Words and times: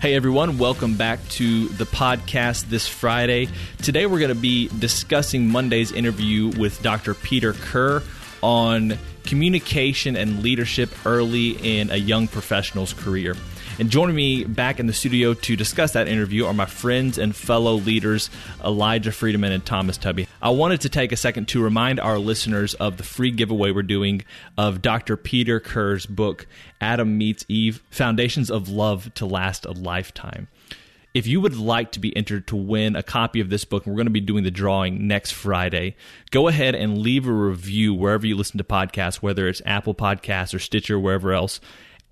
Hey 0.00 0.14
everyone, 0.14 0.58
welcome 0.58 0.96
back 0.96 1.26
to 1.30 1.68
the 1.68 1.86
podcast 1.86 2.68
this 2.68 2.86
Friday. 2.86 3.48
Today 3.78 4.04
we're 4.04 4.18
going 4.18 4.34
to 4.34 4.34
be 4.34 4.68
discussing 4.78 5.48
Monday's 5.48 5.92
interview 5.92 6.48
with 6.58 6.82
Dr. 6.82 7.14
Peter 7.14 7.54
Kerr 7.54 8.02
on 8.42 8.98
communication 9.22 10.14
and 10.16 10.42
leadership 10.42 10.90
early 11.06 11.50
in 11.52 11.90
a 11.90 11.96
young 11.96 12.28
professional's 12.28 12.92
career. 12.92 13.34
And 13.78 13.88
joining 13.88 14.14
me 14.14 14.44
back 14.44 14.78
in 14.78 14.86
the 14.86 14.92
studio 14.92 15.32
to 15.34 15.56
discuss 15.56 15.92
that 15.92 16.06
interview 16.06 16.44
are 16.46 16.54
my 16.54 16.66
friends 16.66 17.16
and 17.16 17.34
fellow 17.34 17.74
leaders, 17.74 18.28
Elijah 18.62 19.10
Friedeman 19.10 19.52
and 19.52 19.64
Thomas 19.64 19.96
Tubby. 19.96 20.28
I 20.44 20.50
wanted 20.50 20.82
to 20.82 20.90
take 20.90 21.10
a 21.10 21.16
second 21.16 21.48
to 21.48 21.62
remind 21.62 21.98
our 21.98 22.18
listeners 22.18 22.74
of 22.74 22.98
the 22.98 23.02
free 23.02 23.30
giveaway 23.30 23.70
we're 23.70 23.82
doing 23.82 24.26
of 24.58 24.82
Dr. 24.82 25.16
Peter 25.16 25.58
Kerr's 25.58 26.04
book, 26.04 26.46
Adam 26.82 27.16
Meets 27.16 27.46
Eve 27.48 27.82
Foundations 27.88 28.50
of 28.50 28.68
Love 28.68 29.14
to 29.14 29.24
Last 29.24 29.64
a 29.64 29.70
Lifetime. 29.70 30.48
If 31.14 31.26
you 31.26 31.40
would 31.40 31.56
like 31.56 31.92
to 31.92 31.98
be 31.98 32.14
entered 32.14 32.46
to 32.48 32.56
win 32.56 32.94
a 32.94 33.02
copy 33.02 33.40
of 33.40 33.48
this 33.48 33.64
book, 33.64 33.86
we're 33.86 33.94
going 33.94 34.04
to 34.04 34.10
be 34.10 34.20
doing 34.20 34.44
the 34.44 34.50
drawing 34.50 35.08
next 35.08 35.30
Friday. 35.30 35.96
Go 36.30 36.48
ahead 36.48 36.74
and 36.74 36.98
leave 36.98 37.26
a 37.26 37.32
review 37.32 37.94
wherever 37.94 38.26
you 38.26 38.36
listen 38.36 38.58
to 38.58 38.64
podcasts, 38.64 39.22
whether 39.22 39.48
it's 39.48 39.62
Apple 39.64 39.94
Podcasts 39.94 40.52
or 40.52 40.58
Stitcher, 40.58 41.00
wherever 41.00 41.32
else. 41.32 41.58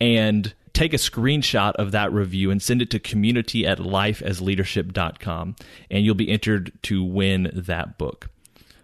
And 0.00 0.55
take 0.72 0.94
a 0.94 0.98
screenshot 0.98 1.72
of 1.72 1.92
that 1.92 2.12
review 2.12 2.50
and 2.50 2.62
send 2.62 2.82
it 2.82 2.90
to 2.90 2.98
community 2.98 3.66
at 3.66 3.78
lifeasleadership.com, 3.78 5.56
and 5.90 6.04
you'll 6.04 6.14
be 6.14 6.30
entered 6.30 6.72
to 6.82 7.04
win 7.04 7.50
that 7.54 7.98
book. 7.98 8.28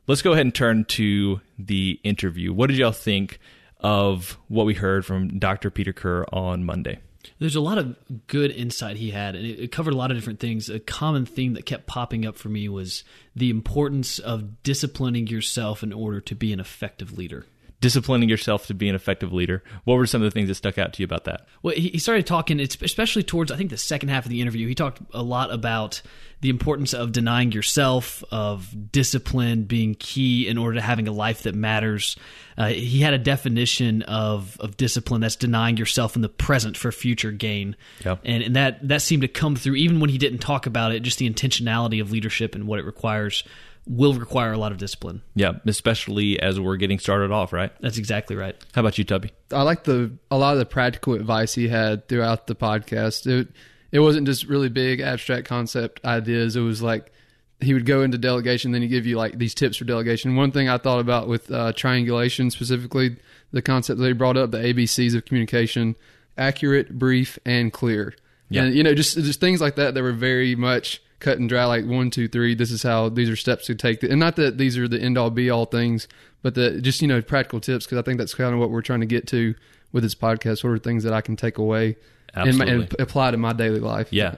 Let's 0.07 0.23
go 0.23 0.33
ahead 0.33 0.47
and 0.47 0.55
turn 0.55 0.85
to 0.87 1.41
the 1.59 2.01
interview. 2.03 2.53
What 2.53 2.69
did 2.69 2.79
y'all 2.79 2.93
think 2.93 3.41
of 3.81 4.39
what 4.49 4.67
we 4.67 4.75
heard 4.75 5.05
from 5.05 5.39
Dr. 5.39 5.71
Peter 5.71 5.93
Kerr 5.93 6.25
on 6.33 6.65
Monday? 6.65 6.99
There's 7.39 7.57
a 7.57 7.61
lot 7.61 7.79
of 7.79 7.97
good 8.27 8.51
insight 8.51 8.97
he 8.97 9.11
had, 9.11 9.35
and 9.37 9.47
it 9.47 9.71
covered 9.71 9.93
a 9.93 9.97
lot 9.97 10.11
of 10.11 10.17
different 10.17 10.41
things. 10.41 10.71
A 10.71 10.81
common 10.81 11.27
theme 11.27 11.55
that 11.55 11.67
kept 11.67 11.87
popping 11.87 12.27
up 12.27 12.37
for 12.37 12.49
me 12.49 12.69
was 12.69 13.05
the 13.37 13.51
importance 13.51 14.19
of 14.19 14.63
disciplining 14.63 15.27
yourself 15.27 15.83
in 15.83 15.93
order 15.93 16.21
to 16.23 16.35
be 16.35 16.53
an 16.53 16.61
effective 16.61 17.17
leader 17.17 17.45
disciplining 17.81 18.29
yourself 18.29 18.67
to 18.67 18.75
be 18.75 18.89
an 18.89 18.95
effective 18.95 19.33
leader. 19.33 19.63
What 19.85 19.95
were 19.95 20.07
some 20.07 20.21
of 20.21 20.27
the 20.27 20.31
things 20.33 20.49
that 20.49 20.57
stuck 20.57 20.79
out 20.79 20.93
to 20.95 21.03
you 21.03 21.05
about 21.05 21.25
that? 21.25 21.47
Well, 21.63 21.75
he 21.75 21.99
started 21.99 22.27
talking, 22.27 22.61
especially 22.61 23.23
towards 23.23 23.53
I 23.53 23.57
think 23.57 23.71
the 23.71 23.77
second 23.77 24.09
half 24.09 24.25
of 24.25 24.31
the 24.31 24.41
interview. 24.41 24.67
He 24.67 24.75
talked 24.75 25.01
a 25.13 25.23
lot 25.23 25.53
about 25.53 26.03
the 26.41 26.51
importance 26.51 26.95
of 26.95 27.11
denying 27.11 27.51
yourself, 27.51 28.23
of 28.31 28.93
discipline 28.93 29.65
being 29.65 29.95
key 29.95 30.47
in 30.47 30.57
order 30.57 30.77
to 30.77 30.81
having 30.81 31.09
a 31.09 31.13
life 31.13 31.43
that 31.43 31.55
matters. 31.55 32.17
Uh, 32.57 32.69
he 32.69 33.01
had 33.01 33.15
a 33.15 33.19
definition 33.19 34.03
of 34.03 34.57
of 34.61 34.77
discipline 34.77 35.21
that's 35.21 35.37
denying 35.37 35.77
yourself 35.77 36.17
in 36.17 36.23
the 36.23 36.29
present 36.29 36.77
for 36.77 36.91
future 36.91 37.33
gain, 37.33 37.77
yep. 38.05 38.21
and, 38.25 38.43
and 38.43 38.57
that 38.57 38.87
that 38.87 39.03
seemed 39.03 39.23
to 39.23 39.29
come 39.29 39.55
through 39.57 39.77
even 39.77 40.01
when 40.01 40.11
he 40.11 40.19
didn't 40.19 40.39
talk 40.39 40.67
about 40.67 40.93
it. 40.93 41.01
Just 41.01 41.19
the 41.19 41.31
intentionality 41.31 42.01
of 42.01 42.11
leadership 42.11 42.55
and 42.55 42.67
what 42.67 42.79
it 42.79 42.85
requires 42.85 43.45
will 43.89 44.15
require 44.15 44.53
a 44.53 44.59
lot 44.59 44.71
of 44.71 44.79
discipline. 44.79 45.23
Yeah, 45.35 45.53
especially 45.67 46.39
as 46.41 46.61
we're 46.61 46.77
getting 46.77 46.99
started 46.99 47.33
off, 47.33 47.53
right? 47.53 47.73
That's 47.81 47.99
exactly 47.99 48.37
right. 48.37 48.55
How 48.75 48.83
about 48.83 48.99
you, 48.99 49.05
Tubby? 49.05 49.33
I 49.51 49.63
like 49.63 49.85
the 49.85 50.13
a 50.31 50.37
lot 50.37 50.53
of 50.53 50.59
the 50.59 50.67
practical 50.67 51.15
advice 51.15 51.55
he 51.55 51.69
had 51.69 52.07
throughout 52.09 52.47
the 52.47 52.55
podcast. 52.55 53.27
It 53.27 53.49
it 53.91 54.01
wasn't 54.01 54.27
just 54.27 54.47
really 54.47 54.69
big 54.69 55.01
abstract 55.01 55.49
concept 55.49 56.05
ideas. 56.05 56.55
It 56.55 56.61
was 56.61 56.83
like 56.83 57.13
he 57.61 57.75
would 57.75 57.87
go 57.87 58.03
into 58.03 58.19
delegation, 58.19 58.71
then 58.73 58.83
he 58.83 58.89
give 58.89 59.07
you 59.07 59.17
like 59.17 59.39
these 59.39 59.55
tips 59.55 59.79
for 59.79 59.85
delegation. 59.85 60.37
One 60.37 60.53
thing 60.53 60.69
I 60.69 60.79
thought 60.79 61.01
about 61.01 61.27
with 61.27 61.51
uh, 61.51 61.73
triangulation 61.73 62.51
specifically, 62.51 63.17
the 63.51 63.63
concept 63.63 63.99
that 63.99 64.07
he 64.07 64.13
brought 64.13 64.37
up, 64.37 64.51
the 64.51 64.59
ABCs 64.59 65.17
of 65.17 65.25
communication: 65.25 65.97
accurate, 66.37 66.99
brief, 66.99 67.39
and 67.47 67.73
clear. 67.73 68.15
Yeah. 68.51 68.65
And 68.65 68.75
you 68.75 68.83
know, 68.83 68.95
just 68.95 69.17
just 69.17 69.41
things 69.41 69.61
like 69.61 69.77
that 69.77 69.95
that 69.95 70.03
were 70.03 70.13
very 70.13 70.55
much 70.55 71.03
cut 71.21 71.39
and 71.39 71.49
dry, 71.49 71.65
like 71.65 71.85
one, 71.85 72.11
two, 72.11 72.29
three. 72.29 72.55
This 72.55 72.71
is 72.71 72.83
how 72.83 73.09
these 73.09 73.29
are 73.29 73.37
steps 73.37 73.67
to 73.67 73.75
take, 73.75 74.03
and 74.03 74.21
not 74.21 74.37
that 74.37 74.59
these 74.59 74.79
are 74.79 74.89
the 74.89 75.01
end 75.01 75.19
all 75.19 75.31
be 75.31 75.51
all 75.51 75.65
things, 75.65 76.09
but 76.43 76.55
the 76.55 76.81
just 76.81 77.03
you 77.03 77.09
know 77.09 77.23
practical 77.23 77.61
tips 77.61 77.87
because 77.87 77.99
I 77.99 78.03
think 78.03 78.19
that's 78.19 78.35
kind 78.35 78.55
of 78.55 78.61
what 78.61 78.71
we're 78.71 78.83
trying 78.83 79.01
to 79.01 79.07
get 79.07 79.27
to 79.29 79.55
with 79.93 80.03
this 80.03 80.15
podcast. 80.15 80.65
What 80.65 80.71
are 80.71 80.79
things 80.79 81.05
that 81.05 81.13
I 81.13 81.21
can 81.21 81.37
take 81.37 81.59
away 81.59 81.97
and, 82.35 82.61
and, 82.63 82.95
apply 82.99 83.31
to 83.33 83.37
my 83.37 83.53
daily 83.53 83.81
life? 83.81 84.09
Yeah. 84.13 84.37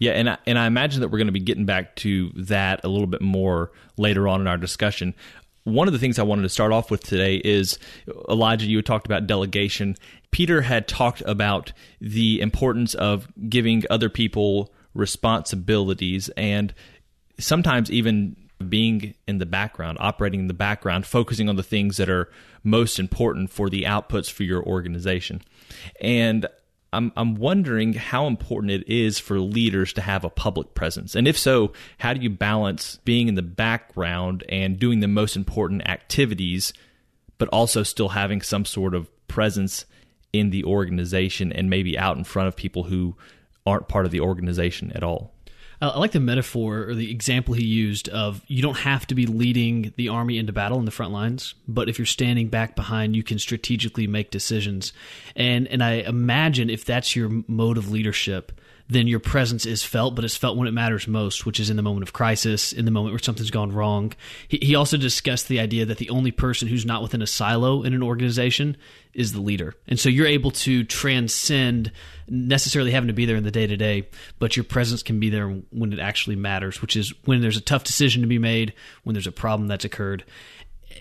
Yeah, 0.00 0.12
and 0.12 0.30
I, 0.30 0.38
and 0.46 0.56
I 0.56 0.68
imagine 0.68 1.00
that 1.00 1.08
we're 1.08 1.18
going 1.18 1.26
to 1.26 1.32
be 1.32 1.40
getting 1.40 1.64
back 1.64 1.96
to 1.96 2.30
that 2.36 2.84
a 2.84 2.88
little 2.88 3.08
bit 3.08 3.20
more 3.20 3.72
later 3.96 4.28
on 4.28 4.40
in 4.40 4.46
our 4.46 4.56
discussion. 4.56 5.12
One 5.64 5.88
of 5.88 5.92
the 5.92 5.98
things 5.98 6.20
I 6.20 6.22
wanted 6.22 6.42
to 6.42 6.48
start 6.48 6.70
off 6.70 6.88
with 6.88 7.02
today 7.02 7.36
is 7.44 7.80
Elijah, 8.28 8.66
you 8.66 8.78
had 8.78 8.86
talked 8.86 9.06
about 9.06 9.26
delegation. 9.26 9.96
Peter 10.30 10.62
had 10.62 10.86
talked 10.86 11.22
about 11.22 11.72
the 12.00 12.40
importance 12.40 12.94
of 12.94 13.26
giving 13.48 13.82
other 13.90 14.08
people 14.08 14.72
responsibilities 14.98 16.28
and 16.36 16.74
sometimes 17.38 17.90
even 17.90 18.36
being 18.68 19.14
in 19.28 19.38
the 19.38 19.46
background, 19.46 19.96
operating 20.00 20.40
in 20.40 20.48
the 20.48 20.54
background, 20.54 21.06
focusing 21.06 21.48
on 21.48 21.56
the 21.56 21.62
things 21.62 21.96
that 21.96 22.10
are 22.10 22.28
most 22.64 22.98
important 22.98 23.50
for 23.50 23.70
the 23.70 23.84
outputs 23.84 24.30
for 24.30 24.42
your 24.42 24.62
organization. 24.64 25.40
And 26.00 26.46
I'm 26.92 27.12
I'm 27.16 27.36
wondering 27.36 27.92
how 27.92 28.26
important 28.26 28.72
it 28.72 28.88
is 28.88 29.18
for 29.18 29.38
leaders 29.38 29.92
to 29.92 30.00
have 30.00 30.24
a 30.24 30.30
public 30.30 30.74
presence. 30.74 31.14
And 31.14 31.28
if 31.28 31.38
so, 31.38 31.72
how 31.98 32.12
do 32.12 32.20
you 32.20 32.30
balance 32.30 32.98
being 33.04 33.28
in 33.28 33.36
the 33.36 33.42
background 33.42 34.42
and 34.48 34.78
doing 34.78 35.00
the 35.00 35.08
most 35.08 35.36
important 35.36 35.88
activities 35.88 36.72
but 37.38 37.48
also 37.48 37.84
still 37.84 38.08
having 38.08 38.42
some 38.42 38.64
sort 38.64 38.94
of 38.94 39.08
presence 39.28 39.84
in 40.32 40.50
the 40.50 40.64
organization 40.64 41.52
and 41.52 41.70
maybe 41.70 41.96
out 41.96 42.16
in 42.16 42.24
front 42.24 42.48
of 42.48 42.56
people 42.56 42.84
who 42.84 43.16
aren't 43.68 43.88
part 43.88 44.06
of 44.06 44.12
the 44.12 44.20
organization 44.20 44.92
at 44.94 45.02
all. 45.02 45.32
I 45.80 45.96
like 45.98 46.10
the 46.10 46.20
metaphor 46.20 46.88
or 46.88 46.94
the 46.94 47.10
example 47.10 47.54
he 47.54 47.64
used 47.64 48.08
of 48.08 48.42
you 48.48 48.62
don't 48.62 48.78
have 48.78 49.06
to 49.08 49.14
be 49.14 49.26
leading 49.26 49.92
the 49.96 50.08
army 50.08 50.36
into 50.36 50.52
battle 50.52 50.78
in 50.80 50.84
the 50.84 50.90
front 50.90 51.12
lines, 51.12 51.54
but 51.68 51.88
if 51.88 51.98
you're 51.98 52.06
standing 52.06 52.48
back 52.48 52.74
behind, 52.74 53.14
you 53.14 53.22
can 53.22 53.38
strategically 53.38 54.08
make 54.08 54.32
decisions. 54.32 54.92
And 55.36 55.68
and 55.68 55.82
I 55.82 55.94
imagine 55.94 56.68
if 56.68 56.84
that's 56.84 57.14
your 57.14 57.30
mode 57.46 57.78
of 57.78 57.92
leadership, 57.92 58.60
then 58.88 59.06
your 59.06 59.20
presence 59.20 59.66
is 59.66 59.82
felt, 59.82 60.14
but 60.14 60.24
it's 60.24 60.36
felt 60.36 60.56
when 60.56 60.66
it 60.66 60.72
matters 60.72 61.06
most, 61.06 61.44
which 61.44 61.60
is 61.60 61.68
in 61.68 61.76
the 61.76 61.82
moment 61.82 62.02
of 62.02 62.14
crisis, 62.14 62.72
in 62.72 62.86
the 62.86 62.90
moment 62.90 63.12
where 63.12 63.18
something's 63.18 63.50
gone 63.50 63.70
wrong. 63.70 64.14
He, 64.48 64.58
he 64.62 64.74
also 64.74 64.96
discussed 64.96 65.48
the 65.48 65.60
idea 65.60 65.84
that 65.84 65.98
the 65.98 66.08
only 66.08 66.30
person 66.30 66.68
who's 66.68 66.86
not 66.86 67.02
within 67.02 67.20
a 67.20 67.26
silo 67.26 67.82
in 67.82 67.92
an 67.92 68.02
organization 68.02 68.76
is 69.12 69.32
the 69.32 69.40
leader. 69.40 69.74
And 69.88 70.00
so 70.00 70.08
you're 70.08 70.26
able 70.26 70.52
to 70.52 70.84
transcend 70.84 71.92
necessarily 72.28 72.90
having 72.90 73.08
to 73.08 73.14
be 73.14 73.26
there 73.26 73.36
in 73.36 73.44
the 73.44 73.50
day 73.50 73.66
to 73.66 73.76
day, 73.76 74.08
but 74.38 74.56
your 74.56 74.64
presence 74.64 75.02
can 75.02 75.20
be 75.20 75.28
there 75.28 75.48
when 75.48 75.92
it 75.92 75.98
actually 75.98 76.36
matters, 76.36 76.80
which 76.80 76.96
is 76.96 77.12
when 77.24 77.40
there's 77.40 77.56
a 77.56 77.62
tough 77.62 77.84
decision 77.84 78.22
to 78.22 78.28
be 78.28 78.38
made, 78.38 78.72
when 79.04 79.14
there's 79.14 79.26
a 79.26 79.32
problem 79.32 79.68
that's 79.68 79.84
occurred 79.84 80.24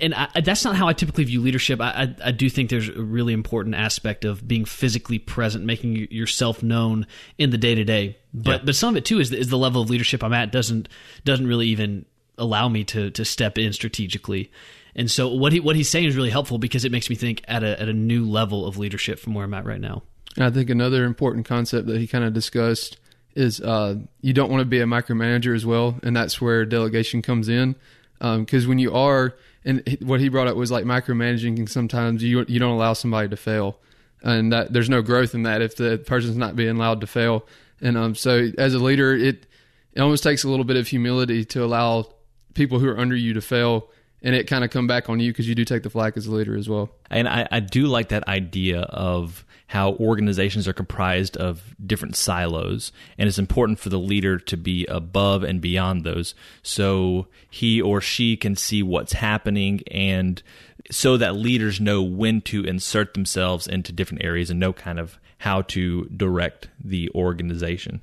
and 0.02 0.14
I, 0.14 0.42
that's 0.42 0.64
not 0.64 0.76
how 0.76 0.88
I 0.88 0.94
typically 0.94 1.24
view 1.24 1.42
leadership. 1.42 1.82
I, 1.82 1.90
I, 1.90 2.16
I, 2.26 2.32
do 2.32 2.50
think 2.50 2.70
there's 2.70 2.90
a 2.90 3.02
really 3.02 3.34
important 3.34 3.76
aspect 3.76 4.26
of 4.26 4.48
being 4.48 4.66
physically 4.66 5.20
present, 5.20 5.66
making 5.66 6.08
yourself 6.12 6.62
known 6.62 7.08
in 7.38 7.50
the 7.50 7.58
day 7.58 7.76
to 7.76 7.84
day. 7.84 8.18
But 8.34 8.62
yeah. 8.62 8.66
but 8.66 8.76
some 8.76 8.90
of 8.90 8.98
it 8.98 9.06
too 9.06 9.20
is 9.20 9.30
the, 9.30 9.38
is 9.38 9.50
the 9.50 9.58
level 9.58 9.82
of 9.82 9.90
leadership 9.90 10.24
I'm 10.24 10.34
at 10.34 10.52
doesn't 10.52 10.90
doesn't 11.24 11.48
really 11.48 11.68
even 11.68 12.06
allow 12.38 12.70
me 12.70 12.84
to 12.86 13.12
to 13.12 13.26
step 13.26 13.58
in 13.58 13.74
strategically. 13.74 14.52
And 14.96 15.10
so 15.10 15.28
what 15.34 15.54
he 15.54 15.60
what 15.60 15.76
he's 15.76 15.90
saying 15.90 16.06
is 16.06 16.16
really 16.16 16.30
helpful 16.30 16.58
because 16.58 16.86
it 16.86 16.92
makes 16.92 17.10
me 17.10 17.16
think 17.16 17.44
at 17.48 17.64
a 17.64 17.80
at 17.80 17.88
a 17.88 17.94
new 17.94 18.26
level 18.26 18.66
of 18.66 18.78
leadership 18.78 19.20
from 19.20 19.34
where 19.34 19.46
I'm 19.46 19.54
at 19.54 19.66
right 19.66 19.82
now. 19.82 20.04
And 20.36 20.46
I 20.46 20.52
think 20.52 20.70
another 20.70 21.06
important 21.06 21.46
concept 21.46 21.88
that 21.88 22.00
he 22.00 22.08
kind 22.08 22.24
of 22.24 22.34
discussed 22.34 22.98
is 23.36 23.62
uh, 23.62 23.96
you 24.22 24.34
don't 24.34 24.50
want 24.50 24.62
to 24.62 24.66
be 24.66 24.80
a 24.80 24.86
micromanager 24.86 25.56
as 25.56 25.66
well, 25.66 26.00
and 26.02 26.16
that's 26.16 26.42
where 26.42 26.66
delegation 26.66 27.22
comes 27.22 27.50
in. 27.50 27.76
Because 28.20 28.64
um, 28.64 28.70
when 28.70 28.80
you 28.80 28.96
are 28.96 29.36
and 29.66 29.98
what 30.02 30.20
he 30.20 30.30
brought 30.30 30.48
up 30.48 30.56
was 30.56 30.72
like 30.72 30.86
micromanaging. 30.86 31.58
And 31.58 31.70
sometimes 31.70 32.24
you 32.24 32.46
you 32.48 32.60
don't 32.60 32.74
allow 32.74 32.94
somebody 32.94 33.30
to 33.30 33.38
fail. 33.38 33.80
and 34.24 34.52
that 34.52 34.74
there's 34.74 34.90
no 34.90 35.02
growth 35.02 35.36
in 35.36 35.44
that 35.44 35.62
if 35.62 35.76
the 35.76 35.98
person's 36.06 36.38
not 36.38 36.56
being 36.56 36.76
allowed 36.76 37.02
to 37.02 37.08
fail. 37.08 37.46
And 37.82 37.98
um, 37.98 38.16
so 38.16 38.50
as 38.58 38.74
a 38.74 38.80
leader, 38.80 39.14
it 39.14 39.46
it 39.94 40.02
almost 40.02 40.24
takes 40.24 40.44
a 40.44 40.50
little 40.50 40.66
bit 40.66 40.78
of 40.78 40.88
humility 40.88 41.46
to 41.46 41.64
allow 41.64 42.08
people 42.54 42.80
who 42.80 42.88
are 42.90 43.00
under 43.00 43.16
you 43.16 43.34
to 43.34 43.42
fail 43.42 43.90
and 44.22 44.36
it 44.36 44.46
kind 44.48 44.64
of 44.64 44.72
come 44.72 44.88
back 44.88 45.10
on 45.10 45.20
you 45.20 45.32
because 45.32 45.48
you 45.48 45.56
do 45.56 45.66
take 45.66 45.84
the 45.84 45.90
flack 45.90 46.18
as 46.18 46.28
a 46.28 46.32
leader 46.32 46.58
as 46.58 46.68
well. 46.68 46.90
And 47.10 47.28
I, 47.28 47.48
I 47.52 47.60
do 47.60 47.88
like 47.88 48.10
that 48.10 48.28
idea 48.28 48.82
of 48.82 49.46
how 49.68 49.94
organizations 49.94 50.68
are 50.68 50.74
comprised 50.74 51.36
of 51.38 51.76
different 51.86 52.16
silos, 52.16 52.92
and 53.18 53.28
it's 53.28 53.38
important 53.38 53.80
for 53.80 53.90
the 53.90 54.00
leader 54.00 54.38
to 54.40 54.58
be 54.58 54.86
above 54.86 55.44
and 55.44 55.60
beyond 55.60 56.04
those, 56.04 56.34
so 56.64 57.28
he 57.50 57.82
or 57.82 58.00
she 58.00 58.38
can 58.38 58.56
see 58.56 58.82
what's 58.82 59.14
happening, 59.14 59.82
and 59.92 60.42
so 60.90 61.18
that 61.18 61.36
leaders 61.36 61.82
know 61.82 62.02
when 62.02 62.40
to 62.40 62.64
insert 62.64 63.14
themselves 63.14 63.68
into 63.68 63.92
different 63.92 64.24
areas 64.24 64.50
and 64.50 64.60
know 64.60 64.72
kind 64.72 65.00
of 65.00 65.20
how 65.40 65.62
to 65.62 66.06
direct 66.06 66.70
the 66.82 67.10
organization. 67.14 68.00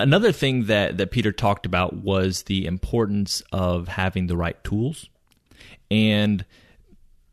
Another 0.00 0.32
thing 0.32 0.64
that, 0.66 0.96
that 0.96 1.10
Peter 1.10 1.32
talked 1.32 1.66
about 1.66 1.96
was 1.96 2.44
the 2.44 2.64
importance 2.64 3.42
of 3.52 3.88
having 3.88 4.26
the 4.26 4.36
right 4.36 4.62
tools 4.64 5.08
and 5.90 6.44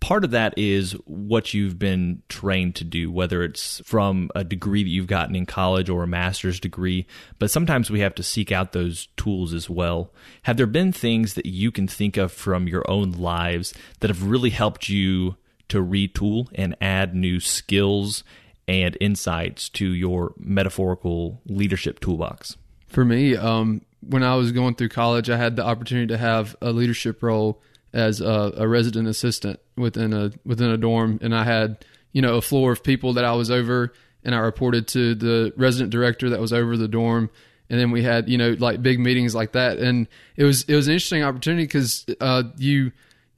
part 0.06 0.24
of 0.24 0.30
that 0.30 0.54
is 0.56 0.92
what 1.06 1.52
you've 1.56 1.80
been 1.80 2.22
trained 2.30 2.76
to 2.76 2.84
do, 2.84 3.12
whether 3.12 3.42
it's 3.42 3.82
from 3.86 4.30
a 4.36 4.44
degree 4.44 4.84
that 4.84 4.90
you've 4.90 5.08
gotten 5.08 5.36
in 5.36 5.48
college 5.48 5.90
or 5.90 6.04
a 6.04 6.08
master's 6.08 6.60
degree. 6.60 7.08
But 7.40 7.50
sometimes 7.50 7.90
we 7.90 8.02
have 8.02 8.14
to 8.16 8.22
seek 8.22 8.52
out 8.52 8.72
those 8.72 9.08
tools 9.18 9.52
as 9.52 9.68
well. 9.68 10.14
Have 10.44 10.58
there 10.58 10.68
been 10.68 10.92
things 10.92 11.34
that 11.34 11.48
you 11.48 11.72
can 11.72 11.88
think 11.88 12.18
of 12.18 12.32
from 12.32 12.68
your 12.68 12.88
own 12.88 13.14
lives 13.14 13.74
that 14.02 14.12
have 14.12 14.22
really 14.22 14.52
helped 14.52 14.90
you 14.90 15.38
to 15.70 15.84
retool 15.84 16.50
and 16.54 16.76
add 16.80 17.16
new 17.16 17.40
skills 17.40 18.24
and 18.68 18.96
insights 19.02 19.70
to 19.70 19.88
your 19.88 20.36
metaphorical 20.38 21.42
leadership 21.48 22.00
toolbox? 22.00 22.58
For 22.88 23.04
me, 23.04 23.36
um, 23.36 23.82
when 24.02 24.22
I 24.22 24.36
was 24.36 24.52
going 24.52 24.76
through 24.76 24.90
college, 24.90 25.32
I 25.32 25.38
had 25.38 25.56
the 25.56 25.66
opportunity 25.66 26.06
to 26.08 26.18
have 26.18 26.56
a 26.62 26.72
leadership 26.72 27.24
role 27.24 27.60
as 27.96 28.20
a, 28.20 28.54
a, 28.58 28.68
resident 28.68 29.08
assistant 29.08 29.60
within 29.78 30.14
a 30.14 30.32
within 30.44 30.70
a 30.70 30.78
dorm, 30.78 31.18
and 31.22 31.34
I 31.34 31.46
had 31.46 31.86
you 32.12 32.22
know 32.22 32.36
a 32.36 32.42
floor 32.42 32.74
of 32.74 32.84
people 32.84 33.14
that 33.14 33.24
I 33.24 33.32
was 33.34 33.50
over, 33.50 33.94
and 34.24 34.36
I 34.36 34.40
reported 34.40 34.88
to 34.90 35.16
the 35.16 35.54
resident 35.56 35.92
director 35.92 36.30
that 36.30 36.42
was 36.42 36.52
over 36.52 36.76
the 36.76 36.90
dorm, 36.90 37.30
and 37.70 37.80
then 37.80 37.92
we 37.92 38.04
had 38.04 38.28
you 38.30 38.38
know 38.38 38.56
like 38.60 38.82
big 38.82 39.00
meetings 39.00 39.34
like 39.34 39.54
that, 39.54 39.80
and 39.80 40.08
it 40.36 40.44
was 40.44 40.64
it 40.64 40.76
was 40.76 40.88
an 40.88 40.94
interesting 40.94 41.24
opportunity 41.24 41.64
because 41.64 42.06
uh, 42.20 42.44
you 42.58 42.92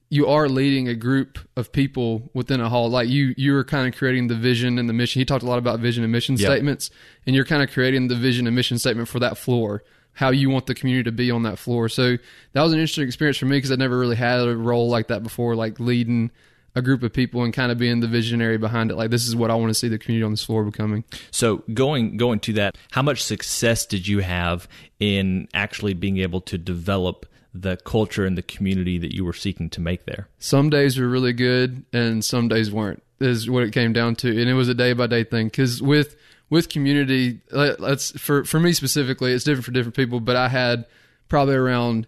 you 0.09 0.25
are 0.25 0.50
leading 0.50 0.88
a 0.88 0.95
group 0.95 1.38
of 1.56 1.71
people 1.71 2.31
within 2.33 2.60
a 2.60 2.68
hall. 2.68 2.89
Like 2.89 3.10
you 3.10 3.36
you 3.38 3.56
are 3.57 3.63
kind 3.63 3.88
of 3.88 3.95
creating 3.95 4.27
the 4.27 4.36
vision 4.36 4.80
and 4.80 4.89
the 4.89 4.94
mission. 4.94 5.19
He 5.19 5.25
talked 5.25 5.44
a 5.44 5.48
lot 5.48 5.60
about 5.60 5.81
vision 5.81 6.03
and 6.03 6.12
mission 6.12 6.36
yep. 6.36 6.50
statements. 6.50 6.89
And 7.25 7.36
you're 7.36 7.45
kind 7.45 7.62
of 7.62 7.71
creating 7.71 8.07
the 8.07 8.15
vision 8.15 8.48
and 8.48 8.56
mission 8.56 8.80
statement 8.80 9.07
for 9.07 9.19
that 9.19 9.38
floor 9.38 9.83
how 10.18 10.31
you 10.31 10.50
want 10.50 10.66
the 10.66 10.74
community 10.74 11.04
to 11.04 11.12
be 11.12 11.30
on 11.30 11.44
that 11.44 11.60
floor. 11.60 11.88
So 11.88 12.18
that 12.54 12.62
was 12.64 12.74
an 12.74 12.80
interesting 12.80 13.06
experience 13.06 13.38
for 13.38 13.46
me 13.46 13.58
because 13.58 13.72
I 13.72 13.75
never 13.75 14.00
really 14.00 14.16
had 14.16 14.40
a 14.40 14.58
role 14.58 14.90
like 14.90 15.10
that 15.10 15.22
before, 15.22 15.56
like 15.56 15.80
leading 15.80 16.31
a 16.74 16.81
group 16.81 17.04
of 17.04 17.14
people 17.14 17.44
and 17.44 17.54
kind 17.54 17.72
of 17.72 17.78
being 17.78 18.00
the 18.00 18.08
visionary 18.08 18.58
behind 18.58 18.90
it. 18.90 18.96
Like 18.96 19.12
this 19.12 19.28
is 19.28 19.36
what 19.36 19.52
I 19.52 19.56
want 19.56 19.69
to 19.69 19.75
see 19.75 19.88
the 19.88 20.00
community 20.00 20.24
on 20.24 20.31
this 20.31 20.44
floor 20.44 20.64
becoming. 20.64 21.04
So 21.30 21.62
going 21.72 22.18
going 22.18 22.40
to 22.42 22.54
that, 22.54 22.75
how 22.90 23.04
much 23.04 23.24
success 23.24 23.86
did 23.86 24.08
you 24.08 24.22
have 24.22 24.68
in 25.00 25.50
actually 25.54 25.94
being 25.94 26.18
able 26.18 26.42
to 26.42 26.58
develop 26.58 27.28
the 27.54 27.78
culture 27.78 28.25
and 28.25 28.36
the 28.36 28.42
community 28.42 28.98
that 28.98 29.13
you 29.13 29.24
were 29.24 29.34
seeking 29.34 29.70
to 29.70 29.81
make 29.81 30.06
there? 30.06 30.30
Some 30.40 30.72
days 30.72 30.98
were 30.98 31.08
really 31.08 31.34
good 31.34 31.86
and 31.94 32.25
some 32.25 32.48
days 32.48 32.72
weren't. 32.72 33.04
Is 33.20 33.48
what 33.48 33.62
it 33.62 33.72
came 33.72 33.94
down 33.94 34.16
to, 34.18 34.30
and 34.30 34.50
it 34.50 34.54
was 34.54 34.68
a 34.68 34.75
day 34.75 34.94
by 34.94 35.06
day 35.06 35.24
thing. 35.24 35.48
Because 35.48 35.80
with 35.80 36.16
with 36.50 36.70
community, 36.70 37.42
let's 37.52 38.12
for 38.20 38.44
for 38.46 38.60
me 38.60 38.74
specifically, 38.74 39.34
it's 39.34 39.44
different 39.44 39.66
for 39.66 39.72
different 39.72 39.96
people. 39.96 40.20
But 40.20 40.36
I 40.36 40.48
had 40.48 40.86
probably 41.28 41.56
around 41.56 42.08